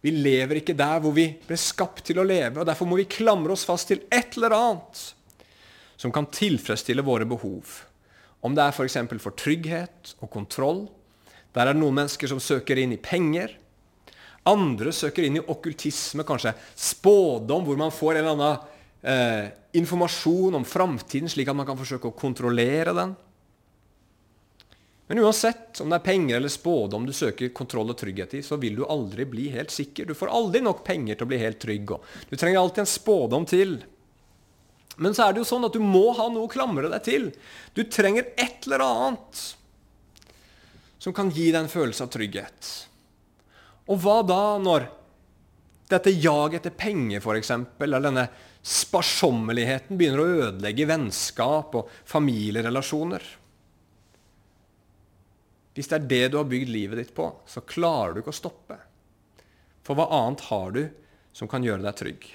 Vi 0.06 0.14
lever 0.14 0.62
ikke 0.62 0.78
der 0.78 1.02
hvor 1.04 1.16
vi 1.16 1.32
ble 1.48 1.58
skapt 1.60 2.06
til 2.08 2.22
å 2.22 2.28
leve, 2.28 2.62
og 2.62 2.68
derfor 2.70 2.88
må 2.88 3.00
vi 3.00 3.10
klamre 3.10 3.56
oss 3.56 3.66
fast 3.68 3.90
til 3.90 4.06
et 4.14 4.38
eller 4.38 4.56
annet 4.56 5.02
som 6.00 6.14
kan 6.16 6.30
tilfredsstille 6.32 7.04
våre 7.04 7.28
behov. 7.28 7.82
Om 8.46 8.54
det 8.56 8.64
er 8.64 8.76
f.eks. 8.76 8.96
For, 9.10 9.24
for 9.26 9.36
trygghet 9.36 10.14
og 10.22 10.30
kontroll. 10.32 10.86
Der 11.56 11.66
er 11.68 11.76
det 11.76 11.82
noen 11.82 11.98
mennesker 11.98 12.32
som 12.32 12.40
søker 12.40 12.80
inn 12.80 12.94
i 12.96 13.02
penger. 13.02 13.58
Andre 14.48 14.94
søker 14.96 15.26
inn 15.28 15.40
i 15.40 15.44
okkultisme, 15.44 16.24
kanskje 16.28 16.56
spådom, 16.80 17.66
hvor 17.68 17.80
man 17.80 17.92
får 17.94 18.16
en 18.16 18.22
eller 18.22 18.36
annen 18.36 18.68
eh, 19.02 19.50
informasjon 19.80 20.56
om 20.56 20.66
framtiden, 20.66 21.30
slik 21.30 21.52
at 21.52 21.58
man 21.58 21.68
kan 21.68 21.80
forsøke 21.80 22.10
å 22.10 22.18
kontrollere 22.18 22.96
den. 22.96 23.18
Men 25.10 25.24
uansett 25.26 25.80
om 25.82 25.90
det 25.90 25.98
er 25.98 26.06
penger 26.06 26.38
eller 26.38 26.52
spådom 26.54 27.06
du 27.08 27.14
søker 27.18 27.50
kontroll 27.50 27.90
og 27.90 27.98
trygghet 27.98 28.36
i, 28.38 28.44
så 28.46 28.60
vil 28.62 28.76
du 28.78 28.84
aldri 28.86 29.26
bli 29.26 29.48
helt 29.50 29.74
sikker. 29.74 30.06
Du 30.06 30.14
får 30.14 30.30
aldri 30.30 30.62
nok 30.62 30.84
penger 30.86 31.18
til 31.18 31.26
å 31.26 31.30
bli 31.32 31.40
helt 31.42 31.58
trygg. 31.62 31.96
Og 31.96 32.30
du 32.30 32.36
trenger 32.38 32.62
alltid 32.62 32.84
en 32.84 32.92
spådom 32.92 33.48
til. 33.50 33.80
Men 35.02 35.18
så 35.18 35.26
er 35.26 35.34
det 35.34 35.42
jo 35.42 35.48
sånn 35.50 35.66
at 35.66 35.74
du 35.74 35.82
må 35.82 36.12
ha 36.14 36.28
noe 36.30 36.46
å 36.46 36.52
klamre 36.52 36.92
deg 36.94 37.02
til. 37.08 37.26
Du 37.74 37.82
trenger 37.90 38.30
et 38.38 38.68
eller 38.68 38.86
annet 38.86 39.42
som 41.00 41.16
kan 41.16 41.34
gi 41.34 41.48
deg 41.50 41.64
en 41.64 41.72
følelse 41.72 42.06
av 42.06 42.14
trygghet. 42.14 42.70
Og 43.90 44.00
hva 44.04 44.20
da 44.26 44.44
når 44.62 44.86
dette 45.90 46.14
jaget 46.14 46.60
etter 46.60 46.76
penger, 46.78 47.24
f.eks., 47.24 47.52
eller 47.82 48.04
denne 48.06 48.28
sparsommeligheten 48.62 49.98
begynner 49.98 50.22
å 50.22 50.42
ødelegge 50.50 50.88
vennskap 50.90 51.78
og 51.80 51.94
familierelasjoner? 52.10 53.26
Hvis 55.74 55.90
det 55.90 55.98
er 55.98 56.10
det 56.12 56.24
du 56.34 56.38
har 56.42 56.50
bygd 56.50 56.70
livet 56.74 57.02
ditt 57.02 57.16
på, 57.16 57.32
så 57.48 57.64
klarer 57.66 58.14
du 58.14 58.22
ikke 58.22 58.34
å 58.34 58.40
stoppe. 58.40 58.78
For 59.86 59.98
hva 59.98 60.10
annet 60.20 60.46
har 60.50 60.76
du 60.76 60.84
som 61.34 61.50
kan 61.50 61.66
gjøre 61.66 61.86
deg 61.86 61.98
trygg? 61.98 62.30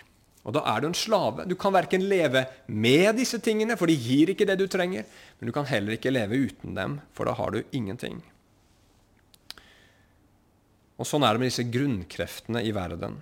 Og 0.45 0.57
da 0.57 0.65
er 0.75 0.83
du 0.83 0.91
en 0.91 0.97
slave. 0.97 1.47
Du 1.49 1.55
kan 1.61 1.73
verken 1.73 2.05
leve 2.09 2.45
med 2.67 3.15
disse 3.21 3.39
tingene, 3.45 3.79
for 3.81 3.89
de 3.89 3.97
gir 3.97 4.33
ikke 4.33 4.47
det 4.49 4.59
du 4.61 4.67
trenger, 4.69 5.07
men 5.39 5.49
du 5.49 5.55
kan 5.57 5.69
heller 5.69 5.97
ikke 5.97 6.13
leve 6.13 6.41
uten 6.49 6.75
dem, 6.77 6.99
for 7.17 7.29
da 7.29 7.37
har 7.39 7.55
du 7.55 7.63
ingenting. 7.77 8.21
Og 11.05 11.09
sånn 11.09 11.25
er 11.27 11.37
det 11.37 11.43
med 11.43 11.51
disse 11.51 11.67
grunnkreftene 11.69 12.63
i 12.65 12.71
verden. 12.73 13.19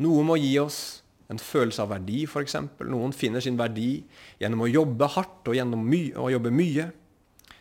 Noe 0.00 0.22
må 0.24 0.38
gi 0.40 0.54
oss 0.56 1.02
en 1.28 1.40
følelse 1.40 1.84
av 1.84 1.90
verdi, 1.92 2.22
f.eks. 2.24 2.56
Noen 2.88 3.12
finner 3.12 3.44
sin 3.44 3.58
verdi 3.60 3.98
gjennom 4.40 4.64
å 4.64 4.70
jobbe 4.70 5.08
hardt 5.12 5.50
og 5.52 5.56
gjennom 5.58 5.82
my 5.84 6.00
å 6.16 6.30
jobbe 6.32 6.52
mye. 6.54 6.86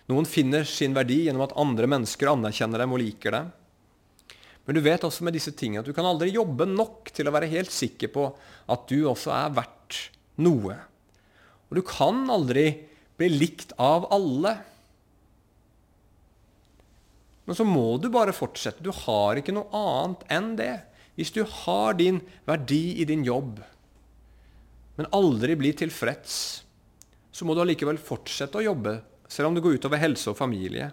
Noen 0.08 0.28
finner 0.28 0.64
sin 0.68 0.96
verdi 0.96 1.26
gjennom 1.26 1.44
at 1.44 1.58
andre 1.60 1.90
mennesker 1.92 2.32
anerkjenner 2.32 2.80
dem 2.80 2.96
og 2.96 3.04
liker 3.04 3.36
dem. 3.36 3.52
Men 4.64 4.78
du 4.78 4.82
vet 4.86 5.04
også 5.04 5.28
med 5.28 5.36
disse 5.36 5.52
tingene 5.60 5.84
at 5.84 5.92
du 5.92 5.96
kan 5.98 6.08
aldri 6.08 6.32
jobbe 6.32 6.70
nok 6.72 7.12
til 7.12 7.28
å 7.28 7.36
være 7.36 7.52
helt 7.52 7.76
sikker 7.76 8.14
på 8.16 8.30
at 8.72 8.88
du 8.88 9.02
også 9.12 9.36
er 9.36 9.56
verdt 9.60 10.00
noe. 10.40 10.80
Og 11.68 11.80
du 11.80 11.84
kan 11.84 12.24
aldri 12.32 12.70
bli 13.20 13.28
likt 13.36 13.76
av 13.76 14.08
alle. 14.16 14.56
Men 17.46 17.58
så 17.58 17.66
må 17.66 17.98
du 17.98 18.10
bare 18.14 18.36
fortsette. 18.36 18.84
Du 18.84 18.92
har 18.94 19.40
ikke 19.40 19.56
noe 19.56 19.70
annet 19.76 20.26
enn 20.32 20.54
det. 20.60 20.74
Hvis 21.18 21.34
du 21.36 21.42
har 21.44 21.98
din 22.00 22.22
verdi 22.48 23.02
i 23.02 23.06
din 23.08 23.26
jobb, 23.28 23.60
men 24.98 25.10
aldri 25.16 25.56
blir 25.60 25.76
tilfreds, 25.78 26.36
så 27.32 27.48
må 27.48 27.56
du 27.56 27.64
allikevel 27.64 28.00
fortsette 28.02 28.60
å 28.60 28.66
jobbe, 28.66 29.00
selv 29.32 29.50
om 29.50 29.56
det 29.56 29.64
går 29.64 29.80
utover 29.80 30.02
helse 30.02 30.30
og 30.32 30.38
familie. 30.40 30.92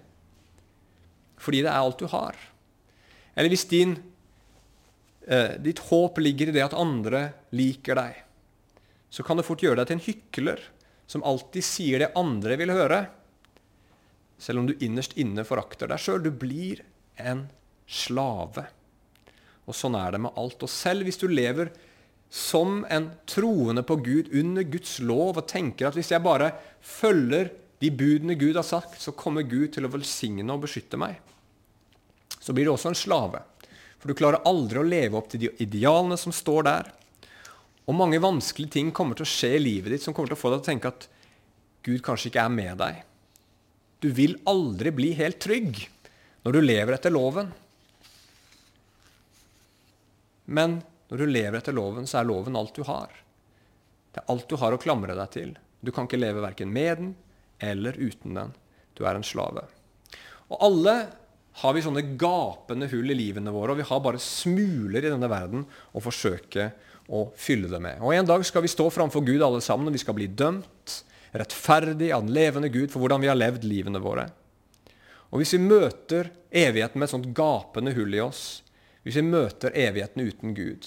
Fordi 1.38 1.62
det 1.64 1.71
er 1.71 1.83
alt 1.83 2.00
du 2.00 2.09
har. 2.11 2.38
Eller 3.35 3.52
hvis 3.52 3.69
din, 3.71 3.97
eh, 5.26 5.59
ditt 5.62 5.83
håp 5.90 6.19
ligger 6.19 6.49
i 6.49 6.57
det 6.57 6.64
at 6.64 6.75
andre 6.75 7.33
liker 7.52 7.99
deg, 7.99 8.25
så 9.11 9.25
kan 9.25 9.38
det 9.38 9.47
fort 9.47 9.62
gjøre 9.62 9.83
deg 9.83 9.87
til 9.88 9.99
en 9.99 10.07
hykler 10.07 10.64
som 11.09 11.25
alltid 11.25 11.64
sier 11.64 12.02
det 12.02 12.12
andre 12.19 12.59
vil 12.61 12.75
høre, 12.75 13.07
selv 14.38 14.62
om 14.62 14.68
du 14.68 14.76
innerst 14.85 15.16
inne 15.18 15.45
forakter 15.47 15.90
deg 15.90 16.02
sjøl. 16.02 16.23
Du 16.23 16.30
blir 16.30 16.85
en 17.18 17.47
slave. 17.88 18.68
Og 19.68 19.76
sånn 19.76 19.99
er 19.99 20.14
det 20.14 20.23
med 20.25 20.38
alt. 20.38 20.62
Og 20.64 20.73
selv 20.73 21.09
hvis 21.09 21.21
du 21.21 21.26
lever 21.28 21.73
som 22.30 22.83
en 22.92 23.11
troende 23.28 23.83
på 23.88 23.97
Gud 24.04 24.28
under 24.37 24.66
Guds 24.68 24.99
lov 25.00 25.40
og 25.40 25.49
tenker 25.49 25.88
at 25.88 25.97
hvis 25.97 26.12
jeg 26.12 26.25
bare 26.25 26.52
følger 26.85 27.50
de 27.78 27.90
budene 27.95 28.37
Gud 28.38 28.59
har 28.59 28.66
sagt, 28.66 29.00
så 29.00 29.14
kommer 29.16 29.47
Gud 29.49 29.73
til 29.75 29.87
å 29.87 29.92
velsigne 29.92 30.52
og 30.52 30.64
beskytte 30.64 30.99
meg, 31.00 31.21
så 32.38 32.54
blir 32.54 32.66
du 32.66 32.73
også 32.73 32.90
en 32.90 32.99
slave. 32.99 33.42
For 33.99 34.11
du 34.11 34.18
klarer 34.18 34.45
aldri 34.47 34.80
å 34.80 34.87
leve 34.87 35.18
opp 35.18 35.30
til 35.33 35.45
de 35.45 35.52
idealene 35.62 36.18
som 36.21 36.35
står 36.35 36.66
der. 36.66 36.90
Og 37.88 37.97
mange 37.97 38.21
vanskelige 38.23 38.76
ting 38.76 38.90
kommer 38.95 39.18
til 39.18 39.26
å 39.26 39.30
skje 39.30 39.54
i 39.57 39.62
livet 39.62 39.95
ditt 39.95 40.04
som 40.04 40.14
kommer 40.14 40.30
til 40.30 40.38
å 40.38 40.42
få 40.42 40.52
deg 40.52 40.61
til 40.61 40.66
å 40.66 40.71
tenke 40.73 40.92
at 40.92 41.09
Gud 41.87 42.02
kanskje 42.04 42.30
ikke 42.30 42.45
er 42.45 42.52
med 42.52 42.83
deg. 42.83 43.00
Du 43.99 44.11
vil 44.14 44.37
aldri 44.47 44.93
bli 44.95 45.12
helt 45.19 45.40
trygg 45.43 45.81
når 46.47 46.55
du 46.55 46.61
lever 46.62 46.95
etter 46.95 47.12
loven. 47.12 47.50
Men 50.49 50.78
når 51.11 51.23
du 51.23 51.31
lever 51.31 51.59
etter 51.59 51.76
loven, 51.76 52.07
så 52.09 52.21
er 52.21 52.28
loven 52.28 52.57
alt 52.59 52.76
du 52.76 52.85
har. 52.87 53.11
Det 54.12 54.23
er 54.23 54.31
alt 54.33 54.49
du 54.49 54.57
har 54.61 54.75
å 54.75 54.81
klamre 54.81 55.17
deg 55.19 55.33
til. 55.35 55.57
Du 55.81 55.90
kan 55.95 56.09
ikke 56.09 56.21
leve 56.21 56.45
verken 56.45 56.71
med 56.73 57.02
den 57.02 57.14
eller 57.59 57.99
uten 57.99 58.38
den. 58.38 58.52
Du 58.95 59.05
er 59.07 59.19
en 59.19 59.26
slave. 59.26 59.67
Og 60.49 60.62
alle 60.64 60.95
har 61.59 61.75
vi 61.75 61.83
sånne 61.83 62.05
gapende 62.21 62.87
hull 62.93 63.11
i 63.11 63.17
livene 63.19 63.52
våre, 63.55 63.75
og 63.75 63.81
vi 63.81 63.88
har 63.88 64.02
bare 64.05 64.23
smuler 64.23 65.02
i 65.02 65.11
denne 65.11 65.31
verden 65.31 65.64
å 65.90 66.02
forsøke 66.02 66.71
å 67.09 67.25
fylle 67.40 67.71
det 67.73 67.81
med. 67.83 67.99
Og 68.05 68.14
En 68.14 68.28
dag 68.28 68.45
skal 68.47 68.62
vi 68.62 68.71
stå 68.71 68.87
framfor 68.95 69.25
Gud 69.26 69.43
alle 69.43 69.62
sammen, 69.64 69.88
og 69.88 69.97
vi 69.97 70.02
skal 70.02 70.17
bli 70.17 70.28
dømt 70.31 71.00
rettferdig 71.32 72.12
av 72.14 72.25
den 72.25 72.35
levende 72.37 72.70
Gud 72.73 72.92
for 72.92 73.02
hvordan 73.02 73.23
vi 73.23 73.30
har 73.30 73.38
levd 73.38 73.66
livene 73.68 74.00
våre. 74.02 74.28
Og 75.28 75.42
Hvis 75.42 75.54
vi 75.56 75.61
møter 75.61 76.30
evigheten 76.49 76.99
med 76.99 77.08
et 77.08 77.14
sånt 77.16 77.32
gapende 77.37 77.92
hull 77.97 78.14
i 78.16 78.23
oss, 78.25 78.62
hvis 79.04 79.18
vi 79.20 79.28
møter 79.28 79.76
evigheten 79.76 80.25
uten 80.25 80.54
Gud, 80.56 80.87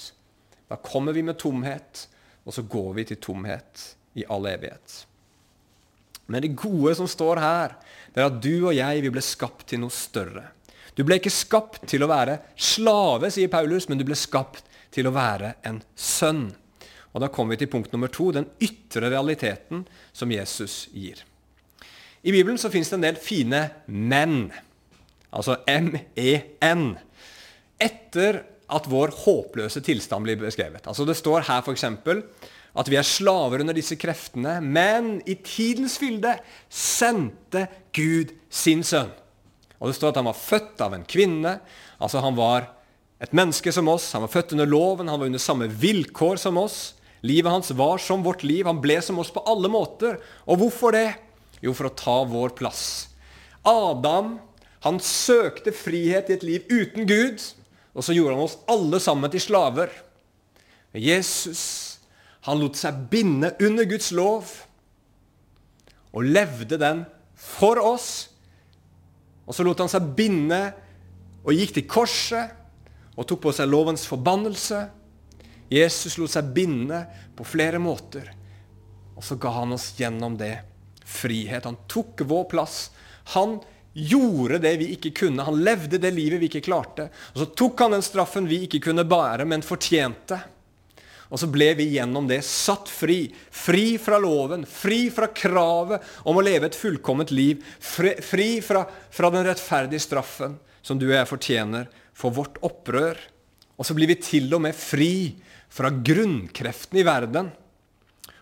da 0.69 0.79
kommer 0.81 1.13
vi 1.13 1.23
med 1.25 1.37
tomhet, 1.41 2.07
og 2.45 2.55
så 2.55 2.65
går 2.65 2.93
vi 2.97 3.05
til 3.11 3.21
tomhet 3.21 3.85
i 4.17 4.25
all 4.29 4.47
evighet. 4.49 5.05
Men 6.25 6.41
det 6.43 6.55
gode 6.57 6.95
som 6.95 7.09
står 7.09 7.41
her, 7.43 7.75
det 8.13 8.21
er 8.21 8.29
at 8.29 8.41
du 8.43 8.53
og 8.63 8.75
jeg 8.75 9.03
vi 9.03 9.11
ble 9.13 9.23
skapt 9.25 9.67
til 9.71 9.81
noe 9.83 9.93
større. 9.93 10.47
Du 10.95 11.03
ble 11.07 11.19
ikke 11.19 11.31
skapt 11.33 11.85
til 11.91 12.03
å 12.03 12.09
være 12.11 12.39
slave, 12.59 13.29
sier 13.31 13.51
Paulus, 13.51 13.87
men 13.89 13.99
du 13.99 14.05
ble 14.07 14.17
skapt 14.19 14.65
til 14.91 15.07
å 15.07 15.15
være 15.15 15.55
en 15.67 15.79
sønn. 15.95 16.49
Og 17.11 17.21
Da 17.21 17.27
kommer 17.27 17.55
vi 17.55 17.65
til 17.65 17.71
punkt 17.71 17.91
nummer 17.91 18.07
to, 18.07 18.31
den 18.31 18.47
ytre 18.61 19.11
realiteten 19.11 19.85
som 20.13 20.31
Jesus 20.31 20.87
gir. 20.93 21.23
I 22.23 22.31
Bibelen 22.31 22.59
så 22.61 22.69
fins 22.71 22.89
det 22.89 22.99
en 22.99 23.07
del 23.07 23.17
fine 23.19 23.65
menn, 23.87 24.51
altså 25.33 25.57
M-E-N, 25.67 26.85
etter 27.81 28.43
at 28.71 28.87
vår 28.87 29.15
håpløse 29.25 29.81
tilstand 29.83 30.27
blir 30.27 30.39
beskrevet. 30.39 30.85
Altså 30.87 31.05
Det 31.05 31.17
står 31.17 31.47
her 31.49 31.65
f.eks. 31.65 31.83
at 31.83 32.91
vi 32.91 32.95
er 32.95 33.07
slaver 33.07 33.65
under 33.65 33.75
disse 33.75 33.97
kreftene, 33.99 34.59
men 34.61 35.17
i 35.25 35.35
tidens 35.43 35.97
fylde 35.99 36.37
sendte 36.69 37.65
Gud 37.91 38.31
sin 38.49 38.85
sønn. 38.85 39.11
Og 39.81 39.89
Det 39.89 39.97
står 39.97 40.13
at 40.13 40.21
han 40.21 40.29
var 40.29 40.37
født 40.37 40.81
av 40.85 40.93
en 40.93 41.03
kvinne. 41.09 41.57
altså 41.99 42.21
Han 42.21 42.37
var 42.37 42.69
et 43.21 43.33
menneske 43.33 43.71
som 43.73 43.89
oss. 43.89 44.11
Han 44.13 44.21
var 44.21 44.33
født 44.33 44.53
under 44.53 44.69
loven, 44.69 45.09
han 45.09 45.19
var 45.19 45.25
under 45.25 45.41
samme 45.41 45.67
vilkår 45.67 46.37
som 46.37 46.57
oss. 46.61 46.93
Livet 47.21 47.51
hans 47.53 47.71
var 47.77 48.01
som 48.01 48.23
vårt 48.25 48.43
liv. 48.43 48.65
Han 48.65 48.81
ble 48.81 48.97
som 49.03 49.19
oss 49.21 49.31
på 49.33 49.43
alle 49.49 49.69
måter. 49.71 50.17
Og 50.49 50.61
hvorfor 50.61 50.95
det? 50.95 51.09
Jo, 51.61 51.75
for 51.77 51.89
å 51.89 51.95
ta 51.97 52.17
vår 52.25 52.55
plass. 52.57 52.85
Adam 53.67 54.39
han 54.81 54.97
søkte 54.97 55.73
frihet 55.75 56.31
i 56.31 56.35
et 56.39 56.45
liv 56.45 56.65
uten 56.71 57.05
Gud, 57.05 57.37
og 57.93 58.01
så 58.01 58.15
gjorde 58.15 58.33
han 58.33 58.47
oss 58.47 58.57
alle 58.71 58.97
sammen 59.03 59.29
til 59.29 59.43
slaver. 59.43 59.91
Jesus 60.97 61.99
han 62.47 62.57
lot 62.57 62.79
seg 62.79 63.03
binde 63.11 63.51
under 63.61 63.85
Guds 63.85 64.09
lov 64.17 64.49
og 66.11 66.25
levde 66.25 66.79
den 66.81 67.03
for 67.37 67.77
oss. 67.77 68.31
Og 69.45 69.53
så 69.53 69.65
lot 69.65 69.83
han 69.83 69.91
seg 69.91 70.09
binde 70.17 70.63
og 71.45 71.53
gikk 71.53 71.75
til 71.77 71.85
korset 71.89 72.57
og 73.13 73.27
tok 73.29 73.43
på 73.45 73.53
seg 73.53 73.69
lovens 73.69 74.07
forbannelse. 74.09 74.81
Jesus 75.71 76.17
lot 76.19 76.33
seg 76.33 76.51
binde 76.51 77.05
på 77.37 77.45
flere 77.47 77.79
måter, 77.79 78.27
og 79.15 79.23
så 79.23 79.37
ga 79.39 79.53
han 79.61 79.71
oss 79.71 79.93
gjennom 79.95 80.35
det 80.39 80.57
frihet. 81.07 81.67
Han 81.67 81.79
tok 81.87 82.23
vår 82.27 82.47
plass. 82.51 82.89
Han 83.35 83.59
gjorde 83.93 84.59
det 84.63 84.77
vi 84.81 84.91
ikke 84.95 85.11
kunne. 85.23 85.45
Han 85.47 85.61
levde 85.63 85.99
det 86.01 86.13
livet 86.15 86.41
vi 86.41 86.49
ikke 86.49 86.63
klarte. 86.65 87.09
Og 87.33 87.43
så 87.43 87.47
tok 87.63 87.83
han 87.83 87.95
den 87.95 88.05
straffen 88.05 88.49
vi 88.49 88.63
ikke 88.65 88.81
kunne 88.87 89.07
bære, 89.07 89.45
men 89.47 89.63
fortjente. 89.65 90.39
Og 91.31 91.39
så 91.39 91.47
ble 91.47 91.69
vi 91.79 91.93
gjennom 91.93 92.27
det 92.27 92.41
satt 92.43 92.89
fri. 92.91 93.23
Fri 93.51 93.95
fra 94.01 94.19
loven, 94.19 94.65
fri 94.67 95.05
fra 95.13 95.29
kravet 95.31 96.03
om 96.27 96.39
å 96.39 96.43
leve 96.43 96.67
et 96.67 96.75
fullkomment 96.75 97.31
liv. 97.31 97.61
Fri, 97.79 98.49
fra, 98.63 98.83
fra 99.11 99.31
den 99.31 99.47
rettferdige 99.47 100.03
straffen 100.03 100.57
som 100.83 100.99
du 100.99 101.07
og 101.07 101.15
jeg 101.15 101.29
fortjener 101.29 101.87
for 102.17 102.35
vårt 102.35 102.59
opprør. 102.65 103.19
Og 103.79 103.87
så 103.87 103.95
blir 103.95 104.11
vi 104.11 104.19
til 104.19 104.51
og 104.53 104.65
med 104.65 104.75
fri 104.75 105.39
fra 105.71 105.91
grunnkreftene 105.91 107.01
i 107.01 107.07
verden. 107.07 107.51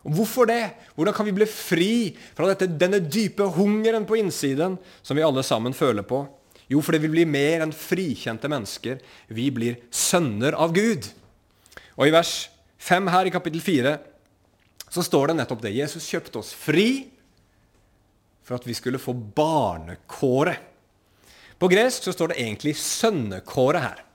Og 0.07 0.15
Hvorfor 0.15 0.47
det? 0.49 0.63
Hvordan 0.95 1.15
kan 1.15 1.27
vi 1.27 1.35
bli 1.35 1.47
fri 1.49 1.93
fra 2.35 2.47
dette, 2.49 2.69
denne 2.79 3.01
dype 3.03 3.45
hungeren 3.55 4.07
på 4.09 4.17
innsiden 4.19 4.77
som 5.01 5.17
vi 5.17 5.25
alle 5.25 5.43
sammen 5.45 5.75
føler 5.75 6.07
på? 6.07 6.23
Jo, 6.69 6.81
fordi 6.85 7.01
vi 7.01 7.11
blir 7.11 7.29
mer 7.29 7.65
enn 7.65 7.73
frikjente 7.73 8.49
mennesker. 8.51 8.99
Vi 9.33 9.49
blir 9.53 9.79
sønner 9.89 10.57
av 10.57 10.73
Gud. 10.75 11.07
Og 11.97 12.07
i 12.07 12.13
vers 12.13 12.49
5 12.79 13.09
her 13.11 13.27
i 13.27 13.33
kapittel 13.33 13.61
4 13.61 13.95
så 14.89 15.03
står 15.05 15.29
det 15.29 15.39
nettopp 15.41 15.63
det. 15.65 15.75
Jesus 15.75 16.07
kjøpte 16.09 16.41
oss 16.41 16.53
fri 16.55 17.09
for 18.45 18.57
at 18.57 18.65
vi 18.65 18.73
skulle 18.77 19.01
få 19.01 19.13
barnekåret. 19.13 20.65
På 21.59 21.67
gresk 21.67 22.05
så 22.07 22.13
står 22.15 22.31
det 22.31 22.39
egentlig 22.39 22.77
sønnekåret 22.79 23.83
her. 23.83 24.05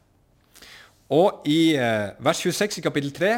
Og 1.13 1.45
i 1.51 1.75
eh, 1.77 2.15
vers 2.25 2.41
26 2.41 2.81
i 2.81 2.85
kapittel 2.85 3.13
3 3.13 3.35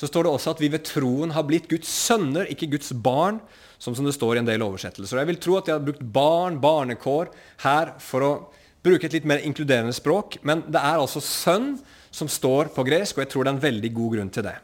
så 0.00 0.08
står 0.08 0.24
det 0.24 0.32
også 0.32 0.54
at 0.54 0.62
vi 0.62 0.70
ved 0.72 0.84
troen 0.86 1.34
har 1.34 1.44
blitt 1.44 1.68
Guds 1.68 1.90
sønner, 1.90 2.48
ikke 2.48 2.70
Guds 2.72 2.94
barn, 2.96 3.42
som, 3.80 3.92
som 3.96 4.06
det 4.06 4.14
står 4.16 4.38
i 4.38 4.40
en 4.40 4.48
del 4.48 4.64
oversettelser. 4.64 5.20
Jeg 5.20 5.28
vil 5.28 5.40
tro 5.42 5.58
at 5.58 5.68
de 5.68 5.74
har 5.74 5.84
brukt 5.84 6.00
barn, 6.00 6.56
barnekår, 6.62 7.32
her 7.66 7.94
for 8.00 8.24
å 8.24 8.32
bruke 8.84 9.08
et 9.08 9.18
litt 9.18 9.28
mer 9.28 9.44
inkluderende 9.44 9.92
språk. 9.96 10.38
Men 10.46 10.64
det 10.72 10.80
er 10.80 10.96
altså 10.96 11.20
sønn 11.24 11.74
som 12.10 12.30
står 12.32 12.72
på 12.74 12.84
gresk, 12.88 13.18
og 13.18 13.24
jeg 13.24 13.32
tror 13.34 13.44
det 13.44 13.52
er 13.52 13.58
en 13.58 13.66
veldig 13.66 13.92
god 13.98 14.16
grunn 14.16 14.32
til 14.32 14.46
det. 14.48 14.56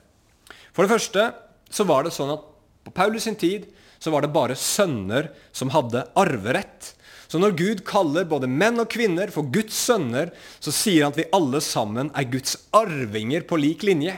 For 0.73 0.85
det 0.85 0.93
første 0.95 1.29
så 1.73 1.85
var 1.89 2.07
det 2.07 2.15
sånn 2.17 2.33
at 2.33 2.49
på 2.87 2.95
Paulus 2.95 3.27
sin 3.27 3.39
tid 3.39 3.67
så 3.99 4.13
var 4.13 4.25
det 4.25 4.33
bare 4.35 4.57
sønner 4.59 5.31
som 5.57 5.73
hadde 5.75 6.05
arverett. 6.19 6.93
Så 7.27 7.41
når 7.43 7.57
Gud 7.59 7.83
kaller 7.87 8.27
både 8.29 8.51
menn 8.51 8.79
og 8.83 8.91
kvinner 8.93 9.33
for 9.35 9.49
Guds 9.53 9.77
sønner, 9.87 10.31
så 10.63 10.75
sier 10.75 11.05
han 11.07 11.15
at 11.15 11.21
vi 11.21 11.31
alle 11.37 11.61
sammen 11.65 12.13
er 12.15 12.29
Guds 12.31 12.57
arvinger 12.77 13.47
på 13.49 13.59
lik 13.61 13.87
linje. 13.87 14.15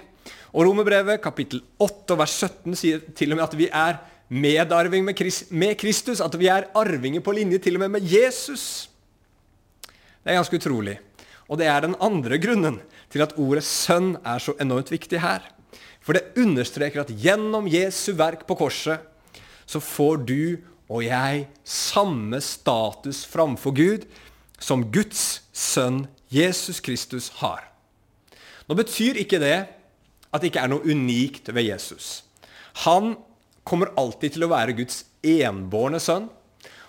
Og 0.53 0.69
Romerbrevet 0.69 1.23
kapittel 1.25 1.63
8 1.81 2.17
vers 2.19 2.37
17 2.37 2.79
sier 2.79 3.03
til 3.17 3.33
og 3.33 3.41
med 3.41 3.47
at 3.49 3.59
vi 3.59 3.69
er 3.69 3.99
medarving 4.29 5.05
med 5.09 5.77
Kristus. 5.81 6.23
At 6.25 6.37
vi 6.41 6.49
er 6.53 6.71
arvinger 6.77 7.25
på 7.25 7.35
linje 7.37 7.61
til 7.65 7.77
og 7.77 7.85
med 7.85 7.99
med 7.99 8.09
Jesus. 8.09 8.89
Det 10.23 10.33
er 10.33 10.41
ganske 10.41 10.61
utrolig. 10.61 10.99
Og 11.49 11.61
det 11.61 11.69
er 11.69 11.85
den 11.85 11.97
andre 12.05 12.37
grunnen 12.41 12.81
til 13.09 13.25
at 13.25 13.33
ordet 13.39 13.65
'sønn' 13.65 14.19
er 14.25 14.39
så 14.39 14.53
enormt 14.61 14.91
viktig 14.91 15.21
her. 15.21 15.41
For 16.01 16.13
det 16.13 16.37
understreker 16.37 17.01
at 17.01 17.13
gjennom 17.13 17.69
Jesu 17.69 18.13
verk 18.13 18.47
på 18.47 18.55
korset 18.55 19.01
så 19.69 19.81
får 19.81 20.25
du 20.25 20.57
og 20.89 21.05
jeg 21.05 21.47
samme 21.69 22.41
status 22.45 23.25
framfor 23.29 23.75
Gud 23.77 24.07
som 24.59 24.87
Guds 24.93 25.43
sønn 25.53 26.07
Jesus 26.33 26.81
Kristus 26.85 27.29
har. 27.43 27.67
Nå 28.69 28.77
betyr 28.77 29.21
ikke 29.21 29.41
det 29.41 29.59
at 30.29 30.41
det 30.41 30.51
ikke 30.51 30.65
er 30.65 30.73
noe 30.73 30.85
unikt 30.85 31.49
ved 31.53 31.69
Jesus. 31.71 32.23
Han 32.85 33.15
kommer 33.69 33.93
alltid 34.01 34.37
til 34.37 34.47
å 34.47 34.53
være 34.53 34.77
Guds 34.77 35.03
enbårne 35.25 36.01
sønn. 36.01 36.29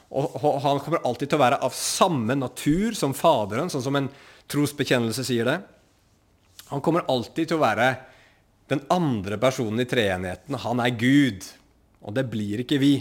Og, 0.09 0.39
han 0.63 0.81
kommer 0.81 1.03
alltid 1.05 1.29
til 1.29 1.37
å 1.37 1.43
være 1.43 1.59
av 1.65 1.75
samme 1.75 2.35
natur 2.39 2.95
som 2.97 3.13
Faderen, 3.13 3.69
sånn 3.69 3.85
som 3.85 3.97
en 3.99 4.09
trosbekjennelse 4.49 5.25
sier 5.27 5.45
det. 5.45 5.59
Han 6.71 6.81
kommer 6.85 7.05
alltid 7.11 7.51
til 7.51 7.59
å 7.59 7.63
være 7.63 7.91
den 8.69 8.81
andre 8.93 9.37
personen 9.41 9.81
i 9.81 9.87
treenigheten. 9.89 10.57
Han 10.65 10.81
er 10.81 10.97
Gud, 10.97 11.45
og 12.01 12.15
det 12.17 12.25
blir 12.31 12.63
ikke 12.63 12.81
vi. 12.81 12.93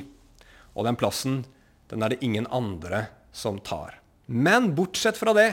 Og 0.79 0.87
den 0.87 0.99
plassen 0.99 1.43
den 1.91 2.05
er 2.05 2.13
det 2.13 2.23
ingen 2.23 2.47
andre 2.55 3.09
som 3.35 3.59
tar. 3.65 3.99
Men 4.29 4.75
bortsett 4.77 5.19
fra 5.19 5.35
det 5.35 5.51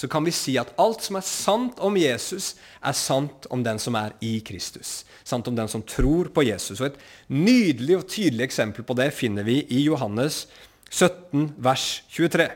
så 0.00 0.08
kan 0.08 0.24
vi 0.24 0.32
si 0.32 0.54
at 0.60 0.72
alt 0.80 1.02
som 1.04 1.18
er 1.18 1.24
sant 1.26 1.80
om 1.84 1.96
Jesus, 1.98 2.54
er 2.80 2.96
sant 2.96 3.44
om 3.52 3.60
den 3.64 3.80
som 3.82 3.96
er 4.00 4.14
i 4.24 4.38
Kristus. 4.44 5.02
Sant 5.28 5.48
om 5.50 5.56
den 5.56 5.68
som 5.68 5.84
tror 5.84 6.30
på 6.32 6.44
Jesus. 6.46 6.80
Og 6.80 6.88
Et 6.88 7.00
nydelig 7.28 7.98
og 7.98 8.06
tydelig 8.08 8.46
eksempel 8.46 8.86
på 8.86 8.96
det 8.96 9.10
finner 9.12 9.44
vi 9.44 9.58
i 9.68 9.82
Johannes 9.84 10.46
17, 10.88 11.52
vers 11.60 12.02
23. 12.08 12.48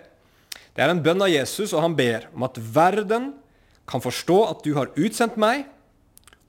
Det 0.74 0.82
er 0.82 0.90
en 0.90 1.02
bønn 1.04 1.20
av 1.20 1.32
Jesus, 1.32 1.74
og 1.74 1.84
han 1.84 1.96
ber 1.98 2.30
om 2.32 2.48
at 2.48 2.56
verden 2.58 3.32
kan 3.84 4.00
forstå 4.00 4.38
at 4.48 4.64
du 4.64 4.72
har 4.78 4.94
utsendt 4.96 5.36
meg, 5.36 5.68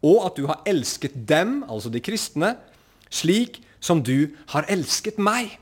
og 0.06 0.24
at 0.30 0.40
du 0.40 0.48
har 0.48 0.64
elsket 0.70 1.16
dem, 1.28 1.60
altså 1.68 1.92
de 1.92 2.00
kristne, 2.04 2.56
slik 3.12 3.60
som 3.86 4.02
du 4.04 4.34
har 4.54 4.66
elsket 4.72 5.20
meg. 5.22 5.54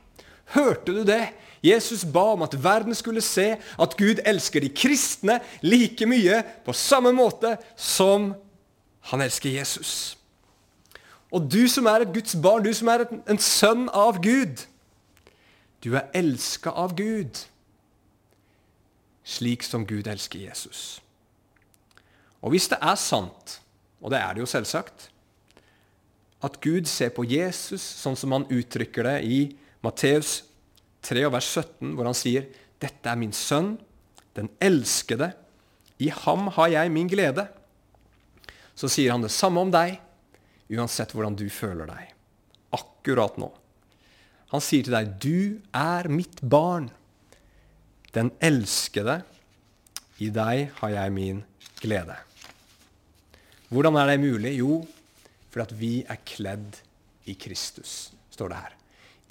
Hørte 0.56 0.96
du 0.96 1.04
det? 1.08 1.26
Jesus 1.64 2.04
ba 2.04 2.34
om 2.34 2.44
at 2.44 2.56
verden 2.64 2.96
skulle 2.96 3.22
se 3.24 3.54
at 3.56 3.96
Gud 4.00 4.20
elsker 4.26 4.64
de 4.64 4.72
kristne 4.72 5.40
like 5.64 6.06
mye 6.08 6.42
på 6.66 6.76
samme 6.76 7.14
måte 7.16 7.56
som 7.80 8.34
han 9.12 9.24
elsker 9.24 9.50
Jesus. 9.52 10.18
Og 11.32 11.48
du 11.52 11.64
som 11.72 11.88
er 11.90 12.04
et 12.04 12.14
Guds 12.14 12.36
barn, 12.36 12.64
du 12.64 12.74
som 12.76 12.92
er 12.92 13.08
en 13.10 13.40
sønn 13.40 13.88
av 13.90 14.20
Gud, 14.22 14.68
du 15.84 15.96
er 15.96 16.12
elska 16.16 16.70
av 16.70 16.94
Gud, 16.96 17.42
slik 19.24 19.64
som 19.64 19.88
Gud 19.88 20.08
elsker 20.08 20.44
Jesus. 20.44 21.02
Og 22.44 22.54
hvis 22.54 22.68
det 22.72 22.78
er 22.84 23.00
sant, 23.00 23.60
og 24.04 24.12
det 24.12 24.20
er 24.20 24.36
det 24.36 24.44
jo 24.44 24.52
selvsagt, 24.52 25.10
at 26.44 26.60
Gud 26.64 26.90
ser 26.92 27.14
på 27.16 27.24
Jesus 27.28 27.82
sånn 27.82 28.18
som 28.20 28.36
han 28.36 28.48
uttrykker 28.52 29.08
det 29.08 29.18
i 29.24 29.40
Matteus 29.84 30.42
3 31.04 31.26
vers 31.32 31.48
17, 31.48 31.94
hvor 31.96 32.08
han 32.08 32.18
sier, 32.18 32.48
'Dette 32.80 33.10
er 33.10 33.20
min 33.20 33.32
sønn, 33.36 33.78
den 34.36 34.50
elskede. 34.60 35.34
I 36.00 36.10
ham 36.12 36.50
har 36.56 36.72
jeg 36.72 36.92
min 36.92 37.08
glede.' 37.08 37.48
Så 38.76 38.90
sier 38.90 39.14
han 39.14 39.22
det 39.22 39.32
samme 39.32 39.62
om 39.62 39.72
deg, 39.72 40.00
uansett 40.74 41.14
hvordan 41.14 41.36
du 41.38 41.46
føler 41.54 41.88
deg. 41.88 42.10
Akkurat 42.74 43.38
nå. 43.38 43.52
Han 44.52 44.62
sier 44.62 44.84
til 44.84 44.96
deg, 44.96 45.16
'Du 45.20 45.62
er 45.74 46.10
mitt 46.10 46.42
barn, 46.42 46.92
den 48.14 48.32
elskede. 48.42 49.24
I 50.20 50.30
deg 50.30 50.72
har 50.80 50.90
jeg 50.90 51.12
min 51.12 51.44
glede.' 51.80 52.20
Hvordan 53.74 53.96
er 53.98 54.12
det 54.12 54.20
mulig? 54.22 54.58
Jo, 54.60 54.84
fordi 55.54 55.78
vi 55.78 55.94
er 56.10 56.22
kledd 56.26 56.80
i 57.30 57.36
Kristus, 57.40 58.12
står 58.34 58.52
det 58.52 58.62
her. 58.64 58.78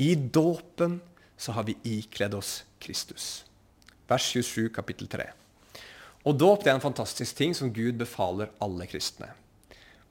I 0.03 0.15
dåpen 0.15 1.01
så 1.37 1.53
har 1.57 1.67
vi 1.67 1.77
ikledd 1.99 2.35
oss 2.39 2.63
Kristus. 2.83 3.45
Vers 4.09 4.29
27, 4.31 4.71
kapittel 4.75 5.11
3. 5.11 5.27
Og 6.29 6.39
dåp 6.39 6.67
er 6.67 6.77
en 6.77 6.85
fantastisk 6.85 7.37
ting 7.39 7.55
som 7.57 7.73
Gud 7.75 7.99
befaler 7.99 8.53
alle 8.63 8.87
kristne. 8.87 9.33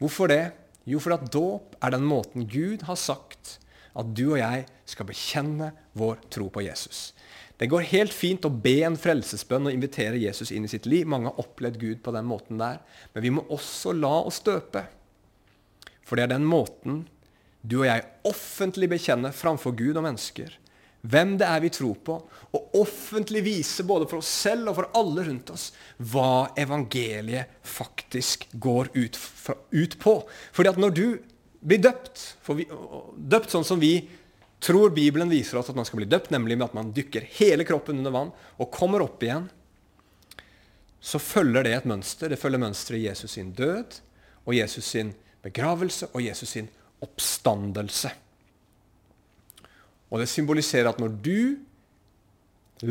Hvorfor 0.01 0.31
det? 0.31 0.51
Jo, 0.83 0.99
for 0.99 1.15
at 1.15 1.27
dåp 1.31 1.75
er 1.79 1.93
den 1.93 2.07
måten 2.09 2.47
Gud 2.49 2.83
har 2.87 2.99
sagt 2.99 3.57
at 3.97 4.13
du 4.15 4.31
og 4.31 4.39
jeg 4.39 4.65
skal 4.87 5.07
bekjenne 5.07 5.71
vår 5.97 6.19
tro 6.31 6.47
på 6.51 6.63
Jesus. 6.65 7.11
Det 7.59 7.69
går 7.69 7.85
helt 7.91 8.13
fint 8.15 8.45
å 8.47 8.49
be 8.49 8.79
en 8.87 8.97
frelsesbønn 8.97 9.69
og 9.69 9.75
invitere 9.75 10.17
Jesus 10.17 10.49
inn 10.51 10.65
i 10.65 10.71
sitt 10.71 10.87
liv. 10.89 11.05
Mange 11.05 11.29
har 11.29 11.43
opplevd 11.43 11.77
Gud 11.77 11.99
på 12.01 12.13
den 12.15 12.25
måten 12.25 12.57
der. 12.57 12.79
Men 13.13 13.25
vi 13.25 13.33
må 13.35 13.43
også 13.53 13.93
la 13.93 14.15
oss 14.25 14.39
døpe. 14.41 14.87
For 16.11 16.19
det 16.19 16.27
er 16.27 16.33
den 16.33 16.43
måten 16.43 17.05
du 17.61 17.77
og 17.79 17.85
jeg 17.87 18.03
offentlig 18.27 18.89
bekjenner 18.91 19.31
framfor 19.31 19.71
Gud 19.79 19.95
og 19.95 20.03
mennesker 20.03 20.57
hvem 21.01 21.33
det 21.39 21.47
er 21.47 21.61
vi 21.63 21.71
tror 21.73 21.95
på, 22.05 22.15
og 22.53 22.75
offentlig 22.77 23.41
vise 23.41 23.81
både 23.89 24.05
for 24.05 24.21
oss 24.21 24.29
selv 24.43 24.69
og 24.69 24.75
for 24.77 24.89
alle 24.99 25.23
rundt 25.25 25.47
oss 25.53 25.71
hva 26.11 26.51
evangeliet 26.61 27.55
faktisk 27.65 28.45
går 28.53 28.91
ut, 28.93 29.17
fra, 29.17 29.55
ut 29.71 29.95
på. 29.97 30.13
Fordi 30.53 30.69
at 30.69 30.77
når 30.77 30.93
du 30.93 31.05
blir 31.61 31.81
døpt, 31.81 32.21
vi, 32.53 32.67
døpt 33.17 33.53
sånn 33.53 33.65
som 33.65 33.81
vi 33.81 33.95
tror 34.61 34.93
Bibelen 34.93 35.31
viser 35.33 35.57
oss 35.57 35.71
at 35.73 35.79
man 35.79 35.89
skal 35.89 36.03
bli 36.03 36.09
døpt, 36.11 36.29
nemlig 36.33 36.59
med 36.59 36.67
at 36.67 36.77
man 36.77 36.93
dykker 36.93 37.25
hele 37.39 37.65
kroppen 37.65 37.97
under 37.97 38.13
vann 38.13 38.29
og 38.61 38.69
kommer 38.73 39.01
opp 39.01 39.25
igjen, 39.25 39.49
så 41.01 41.17
følger 41.17 41.65
det 41.65 41.73
et 41.79 41.89
mønster. 41.89 42.29
Det 42.29 42.37
følger 42.37 42.61
mønsteret 42.61 43.01
i 43.01 43.07
Jesus 43.07 43.39
sin 43.39 43.55
død 43.57 43.97
og 44.45 44.53
Jesus 44.53 44.85
sin 44.85 45.15
begravelse 45.45 46.11
og 46.13 46.23
Jesus 46.23 46.55
sin 46.57 46.69
oppstandelse. 47.01 48.11
Og 50.11 50.21
det 50.21 50.29
symboliserer 50.29 50.91
at 50.91 50.99
når 51.01 51.17
du 51.23 51.41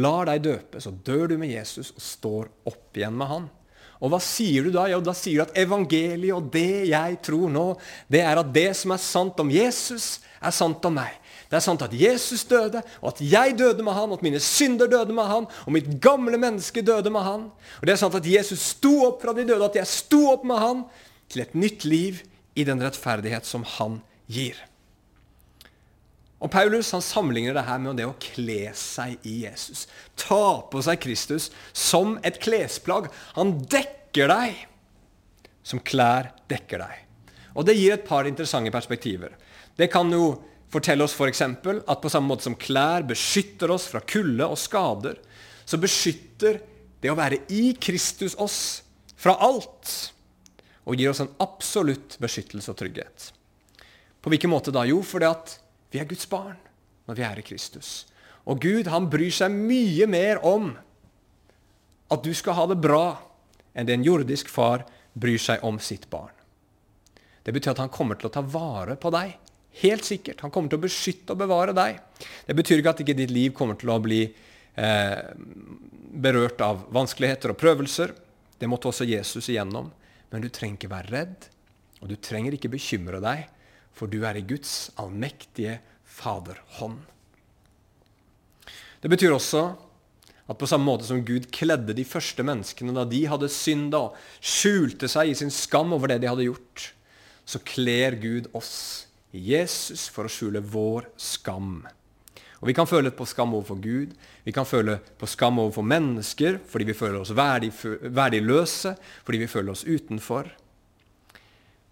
lar 0.00 0.28
deg 0.30 0.44
døpe, 0.46 0.80
så 0.80 0.90
dør 0.90 1.32
du 1.32 1.38
med 1.40 1.52
Jesus 1.52 1.92
og 1.92 2.04
står 2.04 2.52
opp 2.70 2.96
igjen 2.96 3.16
med 3.18 3.30
han. 3.30 3.48
Og 4.00 4.12
hva 4.12 4.20
sier 4.24 4.64
du 4.64 4.72
da? 4.72 4.86
Jo, 4.88 5.02
da 5.04 5.12
sier 5.16 5.42
du 5.42 5.44
at 5.44 5.58
evangeliet 5.60 6.32
og 6.32 6.48
det 6.52 6.88
jeg 6.88 7.18
tror 7.26 7.50
nå, 7.52 7.66
det 8.08 8.22
er 8.24 8.40
at 8.40 8.52
det 8.54 8.70
som 8.78 8.94
er 8.94 9.02
sant 9.02 9.42
om 9.42 9.50
Jesus, 9.52 10.22
er 10.40 10.54
sant 10.56 10.86
om 10.88 10.96
meg. 10.96 11.18
Det 11.50 11.58
er 11.58 11.64
sant 11.64 11.82
at 11.84 11.92
Jesus 11.92 12.46
døde, 12.48 12.80
og 13.02 13.10
at 13.10 13.20
jeg 13.26 13.56
døde 13.58 13.84
med 13.84 13.92
han, 13.92 14.08
og 14.08 14.20
at 14.20 14.24
mine 14.24 14.40
synder 14.40 14.88
døde 14.88 15.12
med 15.12 15.26
han, 15.28 15.48
og 15.66 15.74
mitt 15.74 15.90
gamle 16.00 16.38
menneske 16.40 16.84
døde 16.86 17.10
med 17.12 17.26
han. 17.26 17.48
Og 17.82 17.84
det 17.84 17.96
er 17.96 18.00
sant 18.00 18.16
at 18.16 18.28
Jesus 18.30 18.70
sto 18.76 18.94
opp 19.08 19.20
fra 19.24 19.34
de 19.36 19.44
døde, 19.48 19.66
at 19.66 19.80
jeg 19.82 19.90
sto 19.90 20.22
opp 20.30 20.46
med 20.48 20.62
han 20.62 20.84
til 21.30 21.42
et 21.44 21.56
nytt 21.58 21.84
liv 21.84 22.22
i 22.61 22.66
den 22.68 22.83
rettferdighet 22.83 23.49
som 23.49 23.64
han 23.79 24.01
gir. 24.31 24.59
Og 26.40 26.49
Paulus 26.53 26.88
han 26.94 27.05
sammenligner 27.05 27.57
det 27.57 27.66
her 27.66 27.81
med 27.83 27.99
det 28.01 28.07
å 28.09 28.16
kle 28.20 28.70
seg 28.77 29.20
i 29.29 29.42
Jesus. 29.42 29.85
Ta 30.16 30.62
på 30.73 30.81
seg 30.85 31.03
Kristus 31.03 31.51
som 31.77 32.16
et 32.25 32.40
klesplagg. 32.40 33.11
Han 33.37 33.59
dekker 33.68 34.33
deg 34.33 34.62
som 35.66 35.83
klær 35.85 36.33
dekker 36.49 36.81
deg. 36.81 37.03
Og 37.59 37.66
Det 37.66 37.77
gir 37.77 37.92
et 37.92 38.07
par 38.07 38.29
interessante 38.29 38.73
perspektiver. 38.73 39.35
Det 39.77 39.90
kan 39.92 40.09
jo 40.12 40.33
fortelle 40.70 41.05
oss 41.05 41.16
f.eks. 41.18 41.42
at 41.42 42.01
på 42.01 42.12
samme 42.12 42.31
måte 42.31 42.46
som 42.46 42.57
klær 42.57 43.05
beskytter 43.05 43.73
oss 43.75 43.88
fra 43.90 44.01
kulde 44.01 44.46
og 44.46 44.59
skader, 44.59 45.18
så 45.66 45.79
beskytter 45.83 46.61
det 47.03 47.11
å 47.11 47.18
være 47.18 47.42
i 47.53 47.75
Kristus 47.81 48.37
oss 48.38 48.81
fra 49.20 49.37
alt 49.44 50.12
og 50.88 50.96
gir 50.96 51.10
oss 51.12 51.22
en 51.22 51.32
absolutt 51.42 52.16
beskyttelse 52.22 52.72
og 52.72 52.78
trygghet. 52.80 53.30
På 54.20 54.32
hvilken 54.32 54.52
måte 54.52 54.72
da? 54.74 54.84
Jo, 54.88 55.00
fordi 55.06 55.28
at 55.28 55.56
vi 55.92 56.00
er 56.00 56.08
Guds 56.08 56.28
barn 56.30 56.58
når 57.08 57.18
vi 57.18 57.26
er 57.26 57.40
i 57.40 57.44
Kristus. 57.46 58.04
Og 58.48 58.60
Gud 58.62 58.88
han 58.90 59.08
bryr 59.12 59.32
seg 59.34 59.52
mye 59.52 60.06
mer 60.10 60.40
om 60.46 60.72
at 62.10 62.24
du 62.24 62.32
skal 62.34 62.56
ha 62.58 62.66
det 62.70 62.80
bra, 62.82 63.20
enn 63.74 63.86
det 63.86 63.94
en 63.96 64.06
jordisk 64.06 64.50
far 64.50 64.84
bryr 65.12 65.38
seg 65.40 65.62
om 65.66 65.78
sitt 65.82 66.08
barn. 66.10 66.32
Det 67.42 67.54
betyr 67.54 67.72
at 67.72 67.82
han 67.84 67.92
kommer 67.92 68.18
til 68.18 68.28
å 68.28 68.34
ta 68.34 68.42
vare 68.44 68.96
på 69.00 69.12
deg. 69.14 69.36
Helt 69.80 70.04
sikkert. 70.04 70.42
Han 70.42 70.52
kommer 70.52 70.72
til 70.72 70.80
å 70.80 70.84
beskytte 70.84 71.34
og 71.34 71.40
bevare 71.40 71.74
deg. 71.76 72.00
Det 72.46 72.56
betyr 72.58 72.80
ikke 72.80 72.94
at 72.94 73.02
ikke 73.04 73.16
ditt 73.16 73.32
liv 73.32 73.54
kommer 73.56 73.78
til 73.80 73.92
å 73.94 74.00
bli 74.02 74.24
eh, 74.26 75.20
berørt 76.10 76.60
av 76.66 76.82
vanskeligheter 76.92 77.54
og 77.54 77.60
prøvelser. 77.60 78.12
Det 78.60 78.68
måtte 78.68 78.90
også 78.90 79.06
Jesus 79.08 79.48
igjennom. 79.48 79.92
Men 80.30 80.44
du 80.44 80.48
trenger 80.48 80.78
ikke 80.78 80.92
være 80.92 81.12
redd, 81.14 81.48
og 82.00 82.10
du 82.10 82.16
trenger 82.16 82.54
ikke 82.56 82.72
bekymre 82.72 83.20
deg 83.22 83.48
for 83.96 84.10
du 84.10 84.22
er 84.24 84.38
i 84.38 84.46
Guds 84.46 84.90
allmektige 85.00 85.78
faderhånd. 86.08 87.02
Det 89.00 89.10
betyr 89.12 89.34
også 89.34 89.64
at 90.50 90.58
på 90.58 90.68
samme 90.68 90.88
måte 90.88 91.06
som 91.06 91.22
Gud 91.24 91.46
kledde 91.54 91.94
de 91.96 92.04
første 92.08 92.44
menneskene 92.46 92.94
da 92.96 93.04
de 93.08 93.22
hadde 93.30 93.50
synda 93.52 94.02
og 94.08 94.16
skjulte 94.42 95.08
seg 95.10 95.30
i 95.30 95.36
sin 95.38 95.52
skam 95.54 95.94
over 95.96 96.10
det 96.10 96.20
de 96.22 96.30
hadde 96.30 96.48
gjort, 96.48 96.90
så 97.46 97.62
kler 97.66 98.18
Gud 98.20 98.50
oss 98.56 99.06
i 99.34 99.44
Jesus 99.52 100.08
for 100.10 100.26
å 100.26 100.32
skjule 100.32 100.62
vår 100.64 101.06
skam. 101.20 101.84
Og 102.61 102.68
Vi 102.68 102.75
kan 102.77 102.87
føle 102.87 103.11
på 103.11 103.25
skam 103.25 103.55
overfor 103.55 103.79
Gud, 103.81 104.12
vi 104.44 104.53
kan 104.53 104.66
føle 104.68 104.99
på 105.18 105.27
skam 105.27 105.59
overfor 105.59 105.83
mennesker 105.83 106.59
fordi 106.68 106.85
vi 106.85 106.96
føler 106.96 107.20
oss 107.20 107.33
verdiløse, 107.33 108.94
fordi 109.25 109.38
vi 109.38 109.49
føler 109.49 109.73
oss 109.73 109.85
utenfor. 109.85 110.51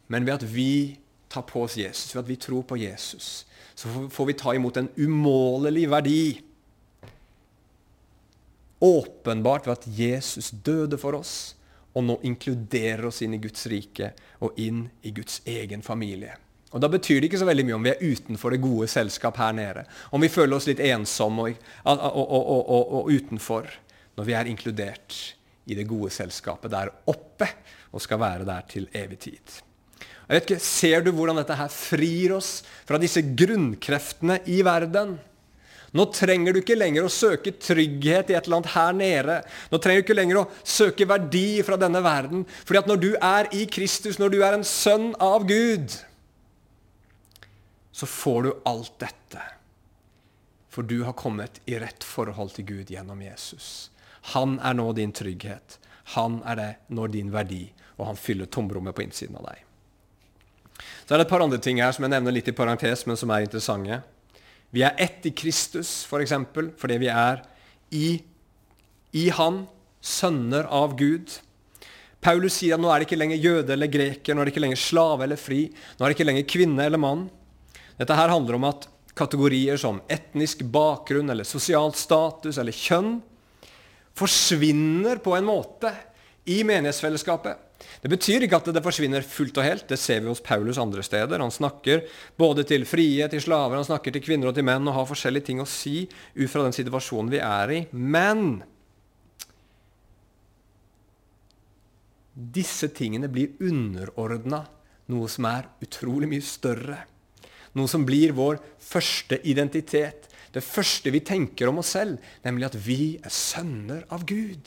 Men 0.09 0.27
ved 0.27 0.35
at 0.35 0.45
vi 0.45 0.99
tar 1.29 1.45
på 1.49 1.63
oss 1.65 1.77
Jesus, 1.77 2.15
ved 2.15 2.23
at 2.23 2.29
vi 2.29 2.37
tror 2.37 2.63
på 2.69 2.77
Jesus, 2.77 3.47
så 3.75 4.09
får 4.11 4.27
vi 4.27 4.37
ta 4.37 4.55
imot 4.57 4.77
en 4.77 4.91
umålelig 4.97 5.87
verdi. 5.91 6.23
Åpenbart 8.81 9.67
ved 9.67 9.73
at 9.73 9.89
Jesus 9.99 10.51
døde 10.51 10.99
for 10.99 11.17
oss, 11.17 11.55
og 11.97 12.05
nå 12.05 12.19
inkluderer 12.29 13.09
oss 13.09 13.23
inn 13.25 13.35
i 13.35 13.41
Guds 13.43 13.67
rike 13.73 14.13
og 14.45 14.59
inn 14.61 14.85
i 15.03 15.13
Guds 15.17 15.41
egen 15.49 15.83
familie. 15.83 16.37
Og 16.73 16.83
Da 16.83 16.89
betyr 16.93 17.21
det 17.21 17.31
ikke 17.31 17.41
så 17.41 17.49
veldig 17.49 17.65
mye 17.65 17.77
om 17.79 17.87
vi 17.87 17.93
er 17.95 18.03
utenfor 18.05 18.53
det 18.53 18.61
gode 18.61 18.89
selskap 18.93 19.39
her 19.41 19.55
nede. 19.57 19.87
Om 20.13 20.25
vi 20.25 20.33
føler 20.33 20.57
oss 20.57 20.69
litt 20.69 20.83
ensomme 20.85 21.47
og, 21.49 21.63
og, 21.89 22.35
og, 22.35 22.93
og, 22.99 23.09
utenfor 23.09 23.71
når 24.19 24.29
vi 24.29 24.35
er 24.37 24.51
inkludert 24.51 25.17
i 25.69 25.77
det 25.79 25.87
gode 25.89 26.13
selskapet 26.13 26.73
der 26.73 26.93
oppe 27.09 27.49
og 27.93 28.05
skal 28.05 28.21
være 28.21 28.45
der 28.49 28.67
til 28.69 28.89
evig 28.93 29.19
tid. 29.25 29.57
Jeg 30.29 30.35
vet 30.35 30.45
ikke, 30.45 30.61
Ser 30.61 31.07
du 31.07 31.13
hvordan 31.17 31.41
dette 31.41 31.57
her 31.57 31.73
frir 31.73 32.35
oss 32.37 32.61
fra 32.85 33.01
disse 33.01 33.23
grunnkreftene 33.25 34.43
i 34.53 34.61
verden? 34.67 35.17
Nå 35.97 36.05
trenger 36.13 36.53
du 36.53 36.61
ikke 36.61 36.77
lenger 36.77 37.07
å 37.07 37.13
søke 37.13 37.55
trygghet 37.57 38.29
i 38.29 38.37
et 38.37 38.45
eller 38.45 38.59
annet 38.59 38.75
her 38.75 38.93
nede. 38.93 39.39
Nå 39.73 39.81
trenger 39.81 40.03
du 40.03 40.05
ikke 40.05 40.19
lenger 40.19 40.43
å 40.43 40.49
søke 40.61 41.09
verdi 41.09 41.63
fra 41.65 41.79
denne 41.81 42.03
verden. 42.05 42.45
Fordi 42.69 42.83
at 42.83 42.91
når 42.91 43.01
du 43.01 43.09
er 43.17 43.49
i 43.57 43.65
Kristus, 43.73 44.19
når 44.21 44.35
du 44.35 44.39
er 44.43 44.59
en 44.59 44.67
sønn 44.69 45.15
av 45.17 45.49
Gud, 45.49 45.97
så 47.99 48.07
får 48.07 48.43
du 48.43 48.51
alt 48.65 48.93
dette. 49.03 49.43
For 50.71 50.87
du 50.87 51.01
har 51.03 51.17
kommet 51.19 51.61
i 51.67 51.79
rett 51.83 52.05
forhold 52.07 52.53
til 52.55 52.69
Gud 52.69 52.91
gjennom 52.95 53.23
Jesus. 53.25 53.91
Han 54.37 54.61
er 54.63 54.77
nå 54.79 54.93
din 54.95 55.11
trygghet. 55.11 55.81
Han 56.15 56.37
er 56.47 56.61
det 56.61 56.69
nå 56.95 57.09
din 57.11 57.33
verdi, 57.35 57.65
og 57.99 58.13
han 58.13 58.21
fyller 58.21 58.47
tomrommet 58.47 58.95
på 58.95 59.03
innsiden 59.03 59.41
av 59.41 59.49
deg. 59.49 59.65
Så 60.79 61.17
er 61.17 61.19
det 61.19 61.27
et 61.27 61.33
par 61.33 61.43
andre 61.43 61.59
ting 61.59 61.81
her 61.83 61.91
som 61.97 62.07
jeg 62.07 62.13
nevner 62.15 62.37
litt 62.37 62.51
i 62.53 62.55
parentes, 62.55 63.03
men 63.09 63.19
som 63.19 63.33
er 63.35 63.49
interessante. 63.49 63.99
Vi 64.71 64.85
er 64.87 64.95
ett 64.95 65.27
i 65.27 65.33
Kristus, 65.35 65.91
f.eks., 66.05 66.07
for 66.07 66.23
eksempel, 66.23 66.69
fordi 66.79 67.01
vi 67.03 67.11
er 67.11 67.43
i, 67.91 68.21
i 69.17 69.25
Han, 69.35 69.65
sønner 69.99 70.69
av 70.71 70.95
Gud. 71.01 71.35
Paulus 72.23 72.61
sier 72.61 72.77
at 72.77 72.85
nå 72.85 72.93
er 72.95 73.01
det 73.03 73.09
ikke 73.09 73.19
lenger 73.19 73.43
jøde 73.43 73.75
eller 73.75 73.91
greker, 73.91 74.37
nå 74.37 74.45
er 74.45 74.47
det 74.47 74.55
ikke 74.55 74.65
lenger 74.69 74.83
slave 74.85 75.27
eller 75.27 75.41
fri, 75.41 75.65
nå 75.99 76.05
er 76.05 76.13
det 76.13 76.19
ikke 76.21 76.29
lenger 76.31 76.49
kvinne 76.55 76.87
eller 76.87 77.03
mann. 77.03 77.27
Dette 77.99 78.15
her 78.15 78.31
handler 78.31 78.59
om 78.59 78.69
at 78.69 78.87
kategorier 79.19 79.79
som 79.81 79.99
etnisk 80.07 80.63
bakgrunn 80.71 81.31
eller 81.33 81.47
sosial 81.47 81.91
status 81.99 82.61
eller 82.61 82.75
kjønn 82.75 83.17
forsvinner 84.19 85.19
på 85.23 85.35
en 85.37 85.47
måte 85.47 85.91
i 86.49 86.63
menighetsfellesskapet. 86.67 87.65
Det 88.03 88.11
betyr 88.11 88.47
ikke 88.47 88.59
at 88.59 88.71
det 88.75 88.83
forsvinner 88.83 89.27
fullt 89.27 89.59
og 89.59 89.67
helt. 89.67 89.87
Det 89.91 89.99
ser 90.01 90.23
vi 90.23 90.31
hos 90.31 90.43
Paulus 90.45 90.79
andre 90.81 91.03
steder. 91.07 91.43
Han 91.43 91.55
snakker 91.55 92.07
både 92.39 92.65
til 92.67 92.87
frie, 92.89 93.27
til 93.31 93.43
slaver, 93.43 93.79
han 93.79 93.87
snakker 93.87 94.15
til 94.15 94.25
kvinner 94.25 94.51
og 94.51 94.57
til 94.57 94.67
menn 94.67 94.87
og 94.89 94.97
har 94.97 95.11
forskjellige 95.11 95.51
ting 95.51 95.63
å 95.63 95.69
si 95.69 96.07
ut 96.09 96.51
fra 96.51 96.65
den 96.67 96.75
situasjonen 96.75 97.31
vi 97.35 97.43
er 97.43 97.75
i. 97.75 97.81
Men 97.93 98.63
disse 102.39 102.91
tingene 102.95 103.31
blir 103.31 103.59
underordna 103.67 104.63
noe 105.11 105.31
som 105.31 105.47
er 105.51 105.71
utrolig 105.83 106.31
mye 106.31 106.45
større. 106.45 107.01
Noe 107.77 107.91
som 107.91 108.07
blir 108.07 108.33
vår 108.37 108.61
første 108.81 109.41
identitet. 109.49 110.29
Det 110.55 110.65
første 110.65 111.13
vi 111.13 111.21
tenker 111.21 111.69
om 111.69 111.83
oss 111.83 111.93
selv, 111.97 112.17
nemlig 112.45 112.69
at 112.71 112.79
vi 112.81 113.03
er 113.21 113.33
sønner 113.33 114.07
av 114.15 114.25
Gud. 114.29 114.65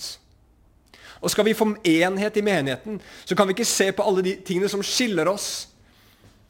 Og 1.21 1.29
skal 1.29 1.45
vi 1.45 1.57
få 1.57 1.67
enhet 1.85 2.37
i 2.37 2.45
menigheten, 2.45 3.01
så 3.25 3.37
kan 3.37 3.47
vi 3.47 3.55
ikke 3.57 3.67
se 3.67 3.91
på 3.93 4.05
alle 4.05 4.23
de 4.25 4.35
tingene 4.45 4.69
som 4.71 4.83
skiller 4.85 5.29
oss. 5.29 5.67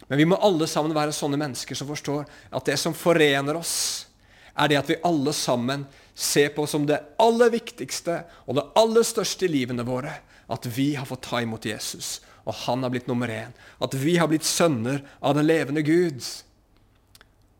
Men 0.07 0.19
vi 0.19 0.27
må 0.27 0.39
alle 0.43 0.67
sammen 0.67 0.95
være 0.95 1.15
sånne 1.15 1.39
mennesker 1.39 1.77
som 1.77 1.87
forstår 1.91 2.25
at 2.51 2.67
det 2.67 2.77
som 2.79 2.95
forener 2.95 3.59
oss, 3.59 4.07
er 4.51 4.67
det 4.67 4.79
at 4.81 4.89
vi 4.91 4.99
alle 5.07 5.31
sammen 5.35 5.85
ser 6.15 6.51
på 6.55 6.65
som 6.67 6.83
det 6.87 6.99
aller 7.23 7.51
viktigste 7.53 8.17
og 8.45 8.57
det 8.57 8.65
aller 8.79 9.07
største 9.07 9.47
i 9.47 9.51
livene 9.51 9.85
våre 9.87 10.11
at 10.51 10.67
vi 10.67 10.91
har 10.97 11.07
fått 11.07 11.23
ta 11.29 11.39
imot 11.41 11.65
Jesus, 11.65 12.19
og 12.43 12.55
han 12.65 12.83
har 12.83 12.93
blitt 12.93 13.09
nummer 13.09 13.29
én. 13.29 13.53
At 13.79 13.93
vi 13.97 14.17
har 14.17 14.29
blitt 14.31 14.47
sønner 14.47 15.03
av 15.19 15.37
den 15.37 15.47
levende 15.49 15.83
Gud 15.85 16.23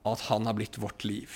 og 0.03 0.15
at 0.15 0.27
han 0.31 0.47
har 0.49 0.57
blitt 0.57 0.79
vårt 0.81 1.03
liv. 1.05 1.29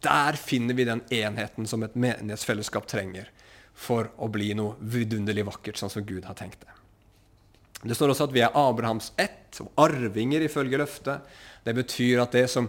Der 0.00 0.38
finner 0.40 0.74
vi 0.74 0.86
den 0.88 1.02
enheten 1.12 1.66
som 1.68 1.82
et 1.84 1.96
menighetsfellesskap 1.98 2.86
trenger 2.88 3.28
for 3.76 4.10
å 4.16 4.28
bli 4.32 4.52
noe 4.56 4.76
vidunderlig 4.80 5.44
vakkert, 5.48 5.80
sånn 5.80 5.92
som 5.92 6.06
Gud 6.08 6.24
har 6.28 6.36
tenkt 6.38 6.64
det. 6.64 6.76
Det 7.82 7.96
står 7.96 8.12
også 8.12 8.28
at 8.28 8.34
vi 8.36 8.42
er 8.44 8.56
Abrahams 8.56 9.12
ett, 9.20 9.56
og 9.60 9.72
arvinger 9.80 10.44
ifølge 10.44 10.80
løftet. 10.80 11.28
Det 11.64 11.74
betyr 11.76 12.20
at 12.22 12.36
det 12.36 12.46
som 12.52 12.68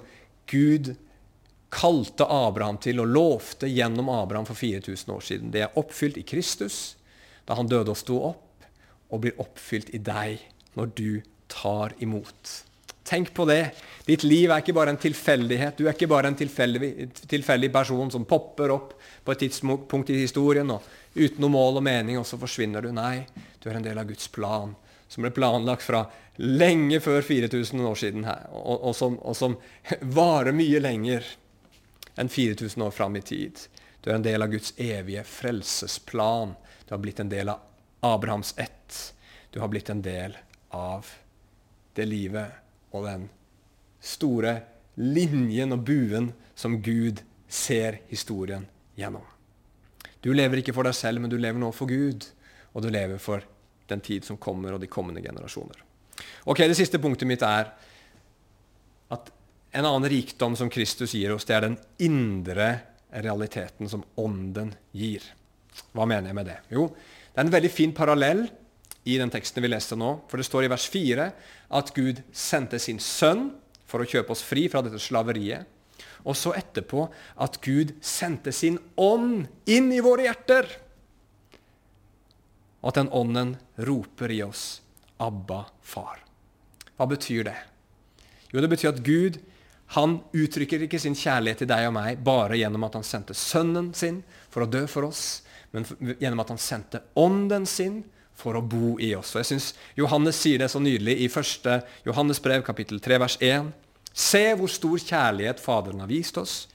Gud 0.52 0.94
kalte 1.72 2.28
Abraham 2.28 2.80
til 2.84 3.00
og 3.04 3.12
lovte 3.12 3.70
gjennom 3.72 4.10
Abraham 4.12 4.48
for 4.48 4.60
4000 4.60 5.14
år 5.16 5.24
siden, 5.24 5.52
det 5.54 5.64
er 5.64 5.78
oppfylt 5.80 6.20
i 6.20 6.28
Kristus 6.28 6.98
da 7.48 7.56
han 7.56 7.70
døde 7.72 7.94
og 7.94 8.00
sto 8.00 8.18
opp, 8.28 8.42
og 9.12 9.24
blir 9.24 9.40
oppfylt 9.42 9.94
i 9.96 10.02
deg 10.02 10.42
når 10.78 10.92
du 10.98 11.22
tar 11.52 11.96
imot. 12.00 12.52
Tenk 13.04 13.34
på 13.36 13.46
det. 13.50 13.74
Ditt 14.06 14.24
liv 14.24 14.52
er 14.52 14.62
ikke 14.62 14.76
bare 14.78 14.94
en 14.94 15.02
tilfeldighet. 15.02 15.76
Du 15.78 15.88
er 15.88 15.96
ikke 15.96 16.10
bare 16.12 16.30
en 16.32 16.38
tilfeldig, 16.38 17.10
tilfeldig 17.28 17.72
person 17.74 18.12
som 18.14 18.28
popper 18.30 18.72
opp 18.72 18.94
på 19.26 19.34
et 19.34 19.42
tidspunkt 19.44 20.14
i 20.14 20.22
historien 20.22 20.70
og 20.72 20.86
uten 21.16 21.42
noe 21.44 21.52
mål 21.52 21.82
og 21.82 21.86
mening, 21.86 22.20
og 22.22 22.28
så 22.30 22.40
forsvinner 22.40 22.86
du. 22.86 22.94
Nei, 22.96 23.26
du 23.60 23.68
er 23.70 23.80
en 23.80 23.88
del 23.88 24.00
av 24.00 24.08
Guds 24.08 24.30
plan, 24.32 24.76
som 25.12 25.26
ble 25.26 25.34
planlagt 25.36 25.84
fra 25.84 26.06
lenge 26.40 27.02
før 27.04 27.20
4000 27.26 27.84
år 27.90 28.00
siden, 28.00 28.26
her, 28.30 28.48
og, 28.56 28.78
og, 28.78 28.96
som, 28.96 29.18
og 29.20 29.36
som 29.38 29.58
varer 30.20 30.56
mye 30.56 30.80
lenger 30.80 31.28
enn 32.22 32.32
4000 32.32 32.86
år 32.86 32.96
fram 32.96 33.18
i 33.20 33.26
tid. 33.26 33.60
Du 34.02 34.10
er 34.10 34.18
en 34.18 34.26
del 34.26 34.42
av 34.42 34.54
Guds 34.54 34.74
evige 34.82 35.26
frelsesplan. 35.28 36.56
Du 36.88 36.96
har 36.96 37.02
blitt 37.04 37.20
en 37.22 37.30
del 37.32 37.52
av 37.52 37.60
Abrahams 38.08 38.56
ett. 38.58 38.81
Du 39.52 39.60
har 39.60 39.72
blitt 39.72 39.90
en 39.92 40.04
del 40.04 40.38
av 40.76 41.08
det 41.96 42.08
livet 42.08 42.96
og 42.96 43.06
den 43.08 43.28
store 44.02 44.56
linjen 45.00 45.76
og 45.76 45.84
buen 45.88 46.32
som 46.56 46.80
Gud 46.84 47.22
ser 47.52 48.00
historien 48.12 48.66
gjennom. 48.96 49.26
Du 50.22 50.32
lever 50.34 50.62
ikke 50.62 50.76
for 50.76 50.88
deg 50.88 50.96
selv, 50.96 51.22
men 51.22 51.32
du 51.32 51.38
lever 51.42 51.60
nå 51.60 51.72
for 51.76 51.90
Gud. 51.90 52.28
Og 52.72 52.84
du 52.86 52.90
lever 52.94 53.20
for 53.20 53.44
den 53.90 54.04
tid 54.04 54.26
som 54.28 54.40
kommer, 54.40 54.76
og 54.76 54.82
de 54.82 54.90
kommende 54.92 55.24
generasjoner. 55.24 55.82
Ok, 56.46 56.60
Det 56.60 56.78
siste 56.78 57.00
punktet 57.02 57.28
mitt 57.28 57.42
er 57.44 57.72
at 59.12 59.32
en 59.72 59.88
annen 59.88 60.10
rikdom 60.10 60.56
som 60.56 60.70
Kristus 60.70 61.16
gir 61.16 61.34
oss, 61.34 61.46
det 61.48 61.56
er 61.56 61.66
den 61.66 61.78
indre 62.00 62.70
realiteten 63.12 63.90
som 63.90 64.04
Ånden 64.20 64.74
gir. 64.96 65.24
Hva 65.96 66.06
mener 66.06 66.30
jeg 66.30 66.38
med 66.38 66.48
det? 66.48 66.58
Jo, 66.72 66.88
det 67.32 67.40
er 67.40 67.48
en 67.48 67.56
veldig 67.56 67.72
fin 67.72 67.94
parallell 67.96 68.46
i 69.04 69.18
den 69.18 69.32
teksten 69.34 69.64
vi 69.64 69.72
leste 69.72 69.98
nå. 69.98 70.14
For 70.30 70.38
det 70.38 70.48
står 70.48 70.68
i 70.68 70.72
vers 70.72 70.88
4 70.92 71.28
at 71.80 71.94
Gud 71.96 72.22
sendte 72.36 72.80
sin 72.82 73.02
sønn 73.02 73.50
for 73.90 74.04
å 74.04 74.08
kjøpe 74.08 74.36
oss 74.36 74.44
fri 74.46 74.68
fra 74.72 74.84
dette 74.86 75.02
slaveriet. 75.02 75.66
Og 76.26 76.38
så 76.38 76.54
etterpå 76.58 77.08
at 77.42 77.58
Gud 77.66 77.96
sendte 78.06 78.54
sin 78.54 78.78
ånd 79.02 79.48
inn 79.70 79.90
i 79.94 80.02
våre 80.06 80.28
hjerter. 80.28 80.70
Og 82.82 82.92
at 82.92 83.02
den 83.02 83.12
ånden 83.14 83.56
roper 83.82 84.34
i 84.34 84.42
oss 84.46 84.82
'Abba, 85.22 85.68
far'. 85.82 86.24
Hva 86.98 87.06
betyr 87.06 87.44
det? 87.46 87.58
Jo, 88.52 88.62
det 88.62 88.70
betyr 88.70 88.90
at 88.90 89.04
Gud 89.06 89.38
han 89.98 90.22
uttrykker 90.34 90.86
ikke 90.86 91.00
sin 91.00 91.18
kjærlighet 91.18 91.64
til 91.64 91.70
deg 91.70 91.90
og 91.90 91.94
meg 91.94 92.22
bare 92.24 92.58
gjennom 92.58 92.86
at 92.88 92.96
han 92.96 93.06
sendte 93.06 93.36
sønnen 93.38 93.92
sin 93.94 94.22
for 94.50 94.64
å 94.64 94.70
dø 94.70 94.86
for 94.88 95.04
oss, 95.10 95.44
men 95.76 95.86
gjennom 96.20 96.40
at 96.44 96.54
han 96.54 96.62
sendte 96.62 97.04
ånden 97.20 97.68
sin 97.68 98.04
for 98.42 98.58
å 98.58 98.64
bo 98.66 98.98
i 99.00 99.14
oss. 99.18 99.36
Og 99.36 99.44
jeg 99.44 99.52
synes 99.54 99.72
Johannes 100.00 100.40
sier 100.42 100.62
det 100.62 100.72
så 100.74 100.82
nydelig 100.82 101.20
i 101.22 101.30
1. 101.30 101.70
Johannes 102.08 102.42
brev, 102.44 102.66
kapittel 102.68 103.00
3, 103.04 103.22
vers 103.22 103.38
1. 103.40 103.72
Se 104.12 104.44
hvor 104.60 104.72
stor 104.72 105.00
kjærlighet 105.00 105.62
Faderen 105.64 106.04
har 106.04 106.12
vist 106.12 106.38
oss. 106.42 106.66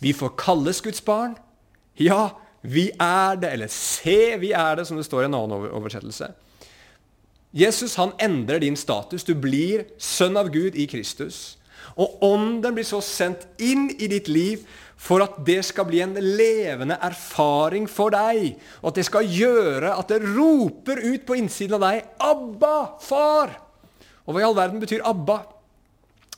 Vi 0.00 0.14
får 0.16 0.36
kalles 0.40 0.80
Guds 0.84 1.02
barn. 1.04 1.36
Ja, 2.00 2.36
vi 2.62 2.88
er 3.00 3.36
det. 3.40 3.52
Eller 3.52 3.72
se, 3.72 4.36
vi 4.40 4.52
er 4.56 4.78
det, 4.78 4.86
som 4.88 4.96
det 4.96 5.06
står 5.08 5.26
i 5.26 5.28
en 5.30 5.38
annen 5.38 5.68
oversettelse. 5.70 6.32
Jesus 7.56 7.96
han 7.96 8.12
endrer 8.20 8.60
din 8.60 8.76
status. 8.76 9.24
Du 9.24 9.34
blir 9.34 9.86
sønn 9.98 10.36
av 10.36 10.50
Gud 10.52 10.76
i 10.76 10.88
Kristus. 10.90 11.56
Og 11.96 12.18
ånden 12.24 12.74
blir 12.76 12.84
så 12.84 13.00
sendt 13.04 13.46
inn 13.62 13.88
i 13.96 14.08
ditt 14.10 14.28
liv 14.28 14.66
for 14.96 15.22
at 15.22 15.36
det 15.44 15.60
skal 15.68 15.86
bli 15.88 16.00
en 16.02 16.14
levende 16.16 16.96
erfaring 17.04 17.84
for 17.90 18.14
deg. 18.14 18.56
Og 18.80 18.90
at 18.90 19.00
det 19.00 19.06
skal 19.08 19.28
gjøre 19.28 19.92
at 19.92 20.08
det 20.10 20.22
roper 20.24 21.02
ut 21.04 21.26
på 21.28 21.36
innsiden 21.36 21.76
av 21.76 21.84
deg 21.84 22.04
'Abba, 22.16 22.76
far'. 23.00 23.58
Og 24.26 24.34
hva 24.34 24.40
i 24.40 24.46
all 24.46 24.56
verden 24.56 24.80
betyr 24.80 25.04
'Abba'? 25.04 25.44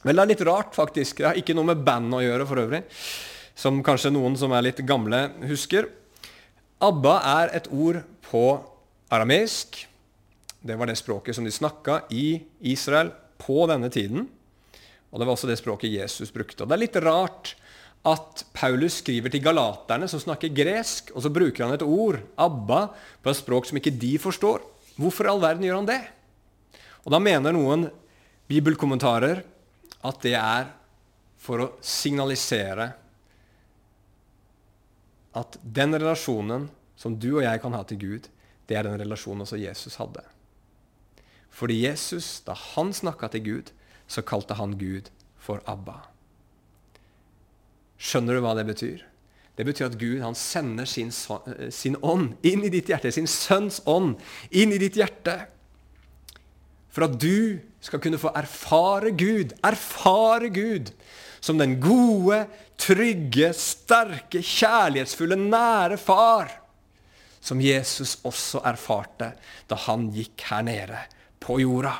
Vel, 0.02 0.14
det 0.14 0.22
er 0.22 0.30
litt 0.30 0.46
rart, 0.46 0.74
faktisk. 0.74 1.18
Det 1.18 1.26
har 1.26 1.38
ikke 1.38 1.54
noe 1.54 1.66
med 1.72 1.82
band 1.84 2.14
å 2.14 2.22
gjøre, 2.22 2.46
for 2.46 2.62
øvrig. 2.62 2.84
Som 3.58 3.82
kanskje 3.82 4.12
noen 4.14 4.36
som 4.38 4.52
er 4.54 4.62
litt 4.62 4.78
gamle, 4.86 5.32
husker. 5.48 5.88
Abba 6.80 7.18
er 7.42 7.56
et 7.58 7.66
ord 7.74 8.04
på 8.30 8.60
arameisk. 9.10 9.86
Det 10.62 10.76
var 10.78 10.86
det 10.86 10.98
språket 10.98 11.34
som 11.34 11.44
de 11.46 11.50
snakka 11.50 12.04
i 12.14 12.40
Israel 12.60 13.10
på 13.38 13.66
denne 13.66 13.90
tiden. 13.90 14.28
Og 15.10 15.18
det 15.18 15.26
var 15.26 15.34
også 15.34 15.48
det 15.50 15.58
språket 15.58 15.90
Jesus 15.90 16.30
brukte. 16.30 16.62
Og 16.62 16.68
det 16.68 16.76
er 16.76 16.84
litt 16.84 17.00
rart 17.02 17.56
at 18.08 18.44
Paulus 18.56 19.00
skriver 19.02 19.32
til 19.32 19.42
galaterne 19.44 20.08
som 20.10 20.20
snakker 20.22 20.52
gresk, 20.54 21.12
og 21.14 21.24
så 21.24 21.32
bruker 21.32 21.64
han 21.64 21.74
et 21.76 21.84
ord, 21.84 22.20
abba, 22.40 22.88
på 23.22 23.32
et 23.32 23.40
språk 23.40 23.68
som 23.68 23.80
ikke 23.80 23.94
de 23.94 24.14
forstår. 24.22 24.62
Hvorfor 24.98 25.28
i 25.28 25.32
all 25.32 25.42
verden 25.42 25.66
gjør 25.66 25.80
han 25.80 25.90
det? 25.90 26.00
Og 27.04 27.12
Da 27.14 27.20
mener 27.22 27.54
noen 27.54 27.88
bibelkommentarer 28.48 29.42
at 30.08 30.24
det 30.24 30.34
er 30.38 30.72
for 31.38 31.62
å 31.62 31.68
signalisere 31.84 32.90
at 35.38 35.58
den 35.62 35.94
relasjonen 35.94 36.66
som 36.98 37.14
du 37.20 37.30
og 37.36 37.44
jeg 37.44 37.62
kan 37.62 37.76
ha 37.76 37.84
til 37.86 38.00
Gud, 38.02 38.28
det 38.66 38.76
er 38.76 38.88
den 38.88 38.98
relasjonen 39.00 39.44
også 39.44 39.60
Jesus 39.60 39.98
hadde. 40.00 40.24
Fordi 41.54 41.80
Jesus, 41.84 42.40
da 42.46 42.56
han 42.74 42.92
snakka 42.94 43.30
til 43.32 43.44
Gud, 43.46 43.72
så 44.10 44.24
kalte 44.26 44.58
han 44.58 44.76
Gud 44.80 45.10
for 45.38 45.62
Abba. 45.66 46.02
Skjønner 47.98 48.38
du 48.38 48.44
hva 48.44 48.54
det 48.58 48.66
betyr? 48.68 49.04
Det 49.58 49.66
betyr 49.66 49.88
at 49.88 49.98
Gud 49.98 50.20
han 50.22 50.36
sender 50.38 50.86
sin, 50.86 51.10
sin 51.74 51.96
ånd 51.98 52.36
inn 52.46 52.62
i 52.62 52.70
ditt 52.70 52.90
hjerte, 52.92 53.10
sin 53.10 53.26
sønns 53.26 53.80
ånd 53.90 54.20
inn 54.54 54.74
i 54.74 54.78
ditt 54.78 54.98
hjerte. 55.00 55.34
For 56.94 57.08
at 57.08 57.16
du 57.18 57.58
skal 57.82 58.02
kunne 58.02 58.20
få 58.22 58.30
erfare 58.38 59.10
Gud, 59.18 59.56
erfare 59.66 60.52
Gud 60.54 60.92
som 61.42 61.58
den 61.58 61.76
gode, 61.82 62.44
trygge, 62.78 63.50
sterke, 63.54 64.42
kjærlighetsfulle, 64.42 65.38
nære 65.38 65.98
far 65.98 66.54
som 67.40 67.60
Jesus 67.62 68.18
også 68.26 68.62
erfarte 68.66 69.32
da 69.70 69.78
han 69.86 70.08
gikk 70.14 70.46
her 70.50 70.64
nede 70.66 71.02
på 71.42 71.60
jorda. 71.62 71.94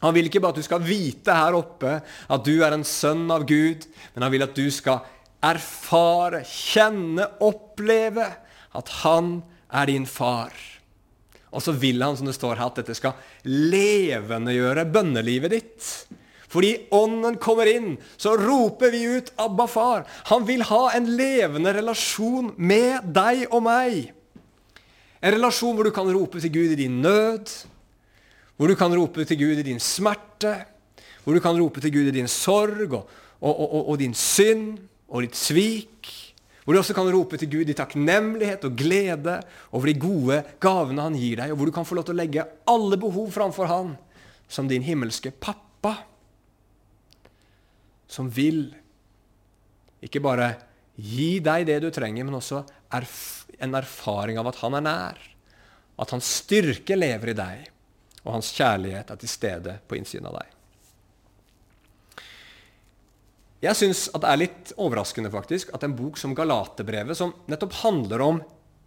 Han 0.00 0.14
vil 0.16 0.30
ikke 0.30 0.40
bare 0.40 0.56
at 0.56 0.60
du 0.60 0.66
skal 0.66 0.84
vite 0.84 1.34
her 1.36 1.56
oppe 1.58 1.98
at 2.00 2.44
du 2.46 2.54
er 2.64 2.72
en 2.74 2.86
sønn 2.86 3.26
av 3.32 3.44
Gud, 3.48 3.84
men 4.14 4.24
han 4.24 4.32
vil 4.32 4.46
at 4.46 4.56
du 4.56 4.66
skal 4.72 5.02
erfare, 5.44 6.42
kjenne, 6.48 7.26
oppleve 7.44 8.26
at 8.76 8.92
han 9.02 9.40
er 9.72 9.90
din 9.90 10.06
far. 10.08 10.54
Og 11.50 11.64
så 11.64 11.74
vil 11.74 12.02
han, 12.02 12.16
som 12.16 12.28
det 12.28 12.36
står 12.36 12.60
her, 12.60 12.70
at 12.70 12.80
dette 12.80 12.94
skal 12.94 13.18
levendegjøre 13.48 14.86
bønnelivet 14.92 15.54
ditt. 15.56 15.88
Fordi 16.50 16.70
Ånden 16.94 17.38
kommer 17.42 17.68
inn, 17.70 17.94
så 18.18 18.34
roper 18.38 18.90
vi 18.90 19.04
ut 19.06 19.32
'Abba, 19.38 19.66
far'. 19.66 20.06
Han 20.30 20.46
vil 20.46 20.62
ha 20.66 20.90
en 20.94 21.06
levende 21.16 21.74
relasjon 21.74 22.54
med 22.56 23.12
deg 23.14 23.46
og 23.50 23.62
meg. 23.62 24.12
En 25.22 25.34
relasjon 25.34 25.74
hvor 25.76 25.84
du 25.84 25.92
kan 25.94 26.10
rope 26.10 26.40
til 26.40 26.52
Gud 26.52 26.72
i 26.72 26.80
din 26.82 27.00
nød, 27.02 27.50
hvor 28.60 28.68
du 28.68 28.76
kan 28.76 28.92
rope 28.92 29.24
til 29.24 29.38
Gud 29.40 29.56
i 29.56 29.64
din 29.64 29.78
smerte, 29.80 30.52
hvor 31.24 31.32
du 31.32 31.40
kan 31.40 31.56
rope 31.56 31.80
til 31.80 31.94
Gud 31.94 32.10
i 32.10 32.12
din 32.12 32.28
sorg 32.28 32.92
og, 32.92 33.06
og, 33.40 33.54
og, 33.56 33.86
og 33.88 33.96
din 34.02 34.12
synd 34.12 34.74
og 35.08 35.24
ditt 35.24 35.38
svik. 35.40 36.10
Hvor 36.66 36.76
du 36.76 36.82
også 36.82 36.92
kan 36.92 37.08
rope 37.08 37.40
til 37.40 37.48
Gud 37.48 37.72
i 37.72 37.76
takknemlighet 37.78 38.66
og 38.68 38.76
glede 38.76 39.38
over 39.72 39.88
de 39.88 39.96
gode 39.96 40.42
gavene 40.60 41.08
han 41.08 41.16
gir 41.16 41.40
deg, 41.40 41.54
og 41.54 41.56
hvor 41.56 41.70
du 41.70 41.74
kan 41.78 41.88
få 41.88 41.96
lov 41.96 42.04
til 42.10 42.18
å 42.18 42.20
legge 42.20 42.44
alle 42.68 43.00
behov 43.00 43.32
framfor 43.32 43.72
han 43.72 43.96
som 44.44 44.68
din 44.68 44.84
himmelske 44.84 45.32
pappa 45.32 45.96
som 48.12 48.28
vil 48.28 48.66
ikke 50.04 50.20
bare 50.20 50.52
gi 51.00 51.38
deg 51.40 51.64
det 51.64 51.80
du 51.80 51.88
trenger, 51.94 52.28
men 52.28 52.36
også 52.36 52.66
erf 52.92 53.46
en 53.56 53.80
erfaring 53.80 54.36
av 54.40 54.52
at 54.52 54.60
han 54.60 54.76
er 54.76 54.84
nær. 54.84 55.28
At 56.00 56.12
hans 56.12 56.28
styrke 56.42 56.96
lever 57.00 57.32
i 57.32 57.40
deg, 57.40 57.68
og 58.24 58.34
hans 58.36 58.50
kjærlighet 58.56 59.10
er 59.10 59.20
til 59.20 59.32
stede 59.32 59.76
på 59.88 59.96
innsiden 59.98 60.28
av 60.28 60.40
deg. 60.40 60.56
Jeg 63.60 63.76
syns 63.76 64.06
det 64.14 64.28
er 64.28 64.40
litt 64.40 64.72
overraskende 64.80 65.32
faktisk, 65.32 65.72
at 65.76 65.84
en 65.84 65.96
bok 65.96 66.16
som 66.20 66.32
Galaterbrevet, 66.36 67.16
som 67.16 67.34
nettopp 67.50 67.76
handler 67.82 68.24
om 68.24 68.40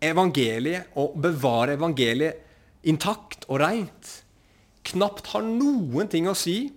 evangeliet 0.04 0.96
og 1.00 1.14
bevare 1.22 1.78
evangeliet 1.78 2.42
intakt 2.90 3.46
og 3.48 3.62
reint, 3.62 4.10
knapt 4.90 5.30
har 5.32 5.46
noen 5.46 6.10
ting 6.12 6.26
å 6.28 6.36
si 6.38 6.74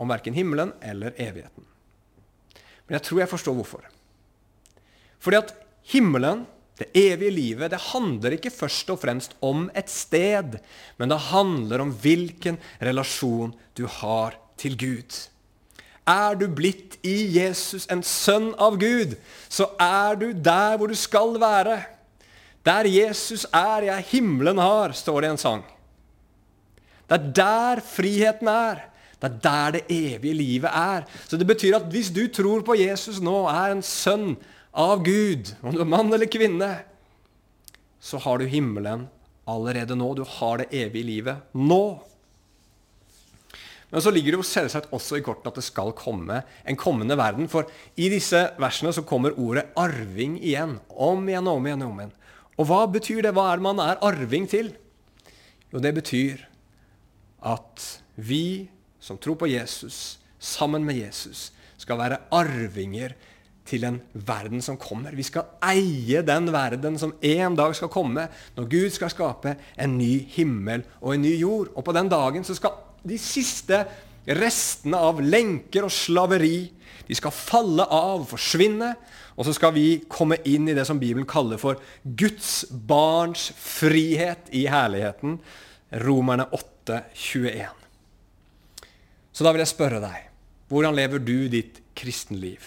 om 0.00 0.10
verken 0.10 0.36
himmelen 0.36 0.74
eller 0.82 1.14
evigheten. 1.20 1.64
Men 2.86 2.98
jeg 2.98 3.06
tror 3.06 3.22
jeg 3.22 3.30
forstår 3.30 3.56
hvorfor. 3.56 3.86
Fordi 5.22 5.38
at 5.38 5.54
himmelen, 5.92 6.42
det 6.80 6.88
evige 6.96 7.34
livet, 7.34 7.70
det 7.72 7.82
handler 7.90 8.36
ikke 8.36 8.52
først 8.52 8.88
og 8.92 9.02
fremst 9.02 9.34
om 9.44 9.68
et 9.76 9.90
sted, 9.92 10.56
men 10.96 11.12
det 11.12 11.18
handler 11.28 11.84
om 11.84 11.92
hvilken 11.92 12.56
relasjon 12.80 13.52
du 13.76 13.84
har 14.00 14.38
til 14.60 14.78
Gud. 14.80 15.18
Er 16.08 16.34
du 16.40 16.46
blitt 16.48 16.96
i 17.06 17.16
Jesus 17.36 17.84
en 17.92 18.02
sønn 18.06 18.50
av 18.58 18.78
Gud, 18.80 19.14
så 19.52 19.68
er 19.80 20.16
du 20.18 20.30
der 20.32 20.78
hvor 20.80 20.90
du 20.90 20.96
skal 20.96 21.36
være. 21.40 21.82
Der 22.66 22.88
Jesus 22.88 23.46
er, 23.52 23.86
jeg 23.88 24.08
himmelen 24.10 24.58
har, 24.60 24.96
står 24.96 25.20
det 25.20 25.30
i 25.30 25.34
en 25.36 25.40
sang. 25.40 25.66
Det 27.08 27.18
er 27.18 27.30
der 27.36 27.82
friheten 27.84 28.48
er. 28.48 28.86
Det 29.20 29.28
er 29.28 29.38
der 29.44 29.76
det 29.76 29.82
evige 29.92 30.34
livet 30.34 30.70
er. 30.72 31.04
Så 31.28 31.36
det 31.36 31.46
betyr 31.46 31.76
at 31.76 31.88
hvis 31.92 32.08
du 32.14 32.22
tror 32.32 32.64
på 32.64 32.76
Jesus 32.78 33.20
nå, 33.20 33.44
er 33.52 33.74
en 33.74 33.84
sønn 33.84 34.32
av 34.72 35.02
Gud, 35.04 35.54
om 35.62 35.74
du 35.74 35.80
er 35.82 35.88
mann 35.88 36.12
eller 36.14 36.30
kvinne, 36.30 36.70
så 38.00 38.20
har 38.22 38.38
du 38.38 38.46
himmelen 38.48 39.08
allerede 39.50 39.96
nå. 39.98 40.12
Du 40.14 40.22
har 40.38 40.60
det 40.60 40.70
evige 40.76 41.08
livet 41.08 41.56
nå. 41.56 42.00
Men 43.90 44.02
så 44.04 44.12
ligger 44.14 44.32
det 44.32 44.38
jo 44.38 44.46
selvsagt 44.46 44.92
også 44.94 45.18
i 45.18 45.24
kortene 45.26 45.50
at 45.50 45.58
det 45.58 45.66
skal 45.66 45.90
komme 45.98 46.42
en 46.62 46.78
kommende 46.78 47.16
verden. 47.18 47.48
For 47.50 47.66
i 47.98 48.06
disse 48.12 48.44
versene 48.62 48.92
så 48.94 49.02
kommer 49.02 49.34
ordet 49.34 49.66
'arving' 49.74 50.38
igjen. 50.38 50.78
Om 50.88 51.28
igjen 51.28 51.48
og 51.50 51.58
om 51.58 51.66
igjen. 51.66 51.82
om 51.82 51.98
igjen. 51.98 52.12
Og 52.56 52.68
hva 52.68 52.84
betyr 52.86 53.22
det? 53.24 53.34
Hva 53.34 53.50
er 53.50 53.58
det 53.58 53.66
man 53.66 53.80
er 53.82 53.98
arving 54.04 54.46
til? 54.46 54.74
Jo, 55.72 55.80
det 55.80 55.94
betyr 55.96 56.46
at 57.42 58.02
vi 58.16 58.68
som 59.00 59.18
tror 59.18 59.38
på 59.40 59.48
Jesus, 59.48 60.20
sammen 60.38 60.84
med 60.84 60.98
Jesus, 61.00 61.50
skal 61.80 61.98
være 61.98 62.20
arvinger 62.30 63.14
til 63.68 63.84
en 63.86 64.00
verden 64.12 64.62
som 64.64 64.78
kommer. 64.80 65.14
Vi 65.16 65.26
skal 65.26 65.50
eie 65.70 66.22
den 66.26 66.50
verden 66.54 66.98
som 66.98 67.14
en 67.20 67.56
dag 67.58 67.74
skal 67.76 67.92
komme, 67.92 68.26
når 68.56 68.70
Gud 68.70 68.90
skal 68.94 69.12
skape 69.12 69.56
en 69.76 69.98
ny 69.98 70.12
himmel 70.34 70.84
og 71.00 71.14
en 71.14 71.24
ny 71.26 71.34
jord. 71.38 71.70
Og 71.74 71.84
på 71.86 71.94
den 71.96 72.10
dagen 72.10 72.46
så 72.46 72.56
skal 72.58 72.78
de 73.06 73.18
siste 73.20 73.84
restene 74.26 74.98
av 75.00 75.22
lenker 75.24 75.86
og 75.86 75.94
slaveri 75.94 76.68
de 77.10 77.16
skal 77.18 77.34
falle 77.34 77.82
av, 77.90 78.22
forsvinne, 78.30 78.92
og 79.34 79.46
så 79.46 79.54
skal 79.56 79.72
vi 79.74 79.86
komme 80.06 80.36
inn 80.46 80.68
i 80.70 80.76
det 80.76 80.84
som 80.86 81.00
Bibelen 81.00 81.26
kaller 81.26 81.58
for 81.58 81.80
Guds 82.04 82.68
barns 82.70 83.48
frihet 83.58 84.52
i 84.54 84.66
herligheten. 84.70 85.40
Romerne 86.04 86.46
8, 86.54 87.00
21. 87.18 87.66
Så 89.34 89.46
da 89.46 89.50
vil 89.50 89.64
jeg 89.64 89.72
spørre 89.72 89.98
deg, 90.04 90.28
hvordan 90.70 90.94
lever 90.94 91.24
du 91.24 91.48
ditt 91.50 91.80
kristenliv? 91.98 92.62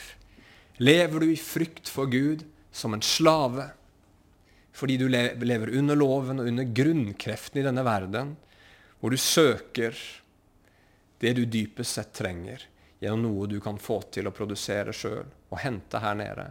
Lever 0.77 1.19
du 1.19 1.31
i 1.31 1.38
frykt 1.38 1.89
for 1.89 2.09
Gud 2.09 2.45
som 2.71 2.93
en 2.93 3.01
slave? 3.01 3.69
Fordi 4.73 4.97
du 4.97 5.05
lever 5.09 5.69
under 5.77 5.95
loven 5.95 6.41
og 6.41 6.49
under 6.49 6.65
grunnkreftene 6.65 7.62
i 7.62 7.67
denne 7.67 7.83
verden, 7.86 8.33
hvor 8.99 9.13
du 9.13 9.19
søker 9.21 9.93
det 11.21 11.36
du 11.38 11.43
dypest 11.45 11.99
sett 11.99 12.13
trenger 12.17 12.65
gjennom 13.03 13.27
noe 13.27 13.47
du 13.51 13.59
kan 13.62 13.77
få 13.77 13.99
til 14.15 14.27
å 14.27 14.33
produsere 14.33 14.95
sjøl 14.95 15.27
og 15.51 15.62
hente 15.62 16.01
her 16.01 16.17
nede, 16.17 16.47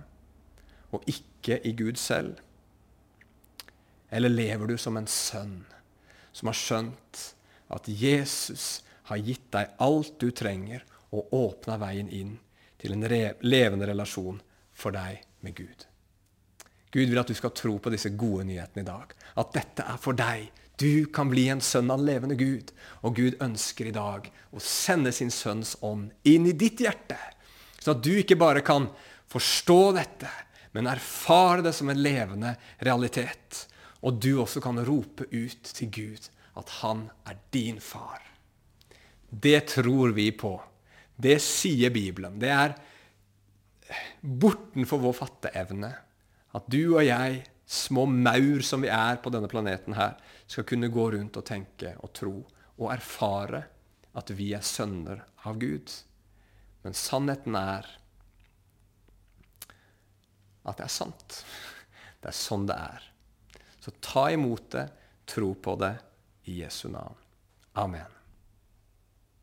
og 0.94 1.08
ikke 1.10 1.58
i 1.66 1.72
Gud 1.74 1.98
selv? 1.98 2.38
Eller 4.12 4.30
lever 4.30 4.70
du 4.70 4.76
som 4.78 5.00
en 5.00 5.08
sønn 5.08 5.62
som 6.32 6.48
har 6.52 6.56
skjønt 6.56 7.22
at 7.72 7.88
Jesus 7.88 8.82
har 9.08 9.20
gitt 9.24 9.48
deg 9.52 9.72
alt 9.82 10.14
du 10.20 10.30
trenger, 10.30 10.84
og 11.12 11.28
åpna 11.36 11.74
veien 11.80 12.08
inn 12.08 12.36
til 12.82 12.96
en 12.96 13.06
levende 13.46 13.88
relasjon 13.88 14.40
for 14.74 14.94
deg 14.94 15.22
med 15.46 15.54
Gud. 15.56 15.86
Gud 16.92 17.08
vil 17.08 17.20
at 17.22 17.30
du 17.30 17.36
skal 17.36 17.54
tro 17.56 17.78
på 17.80 17.92
disse 17.92 18.12
gode 18.18 18.44
nyhetene 18.48 18.82
i 18.82 18.88
dag. 18.88 19.14
At 19.40 19.54
dette 19.54 19.86
er 19.88 20.00
for 20.00 20.18
deg. 20.18 20.50
Du 20.76 21.06
kan 21.14 21.30
bli 21.30 21.46
en 21.52 21.62
sønn 21.64 21.90
av 21.94 22.02
levende 22.04 22.36
Gud. 22.36 22.72
Og 23.06 23.16
Gud 23.16 23.38
ønsker 23.40 23.88
i 23.88 23.94
dag 23.96 24.28
å 24.52 24.60
sende 24.60 25.12
sin 25.14 25.32
sønns 25.32 25.76
ånd 25.80 26.10
inn 26.28 26.48
i 26.50 26.56
ditt 26.58 26.82
hjerte. 26.84 27.16
Så 27.78 27.94
at 27.94 28.02
du 28.04 28.12
ikke 28.18 28.36
bare 28.40 28.64
kan 28.66 28.90
forstå 29.32 29.80
dette, 29.96 30.28
men 30.76 30.90
erfare 30.90 31.64
det 31.64 31.72
som 31.76 31.88
en 31.88 32.02
levende 32.02 32.52
realitet. 32.84 33.64
Og 34.04 34.20
du 34.20 34.34
også 34.42 34.60
kan 34.64 34.80
rope 34.84 35.28
ut 35.30 35.72
til 35.72 35.90
Gud 35.92 36.28
at 36.60 36.76
han 36.82 37.06
er 37.24 37.40
din 37.54 37.80
far. 37.80 38.20
Det 39.32 39.62
tror 39.72 40.12
vi 40.12 40.28
på. 40.36 40.58
Det 41.16 41.38
sier 41.42 41.92
Bibelen. 41.94 42.38
Det 42.40 42.50
er 42.50 42.76
bortenfor 44.20 45.02
vår 45.02 45.16
fatteevne 45.18 45.92
at 46.56 46.68
du 46.70 46.94
og 46.96 47.04
jeg, 47.04 47.42
små 47.66 48.04
maur 48.06 48.64
som 48.66 48.82
vi 48.84 48.90
er 48.92 49.20
på 49.22 49.32
denne 49.32 49.48
planeten 49.48 49.96
her, 49.96 50.18
skal 50.46 50.66
kunne 50.68 50.92
gå 50.92 51.06
rundt 51.14 51.38
og 51.40 51.46
tenke 51.48 51.94
og 52.04 52.12
tro 52.16 52.34
og 52.78 52.88
erfare 52.92 53.62
at 54.18 54.32
vi 54.36 54.50
er 54.56 54.64
sønner 54.64 55.22
av 55.48 55.60
Gud. 55.60 55.92
Men 56.84 56.96
sannheten 56.98 57.56
er 57.56 57.88
at 60.62 60.78
det 60.78 60.86
er 60.86 60.94
sant. 60.94 61.38
Det 62.22 62.30
er 62.30 62.38
sånn 62.38 62.68
det 62.68 62.76
er. 62.78 63.06
Så 63.82 63.94
ta 64.04 64.28
imot 64.30 64.68
det, 64.74 64.86
tro 65.26 65.54
på 65.58 65.74
det, 65.80 65.94
i 66.50 66.60
Jesu 66.60 66.88
navn. 66.90 67.18
Amen. 67.78 68.21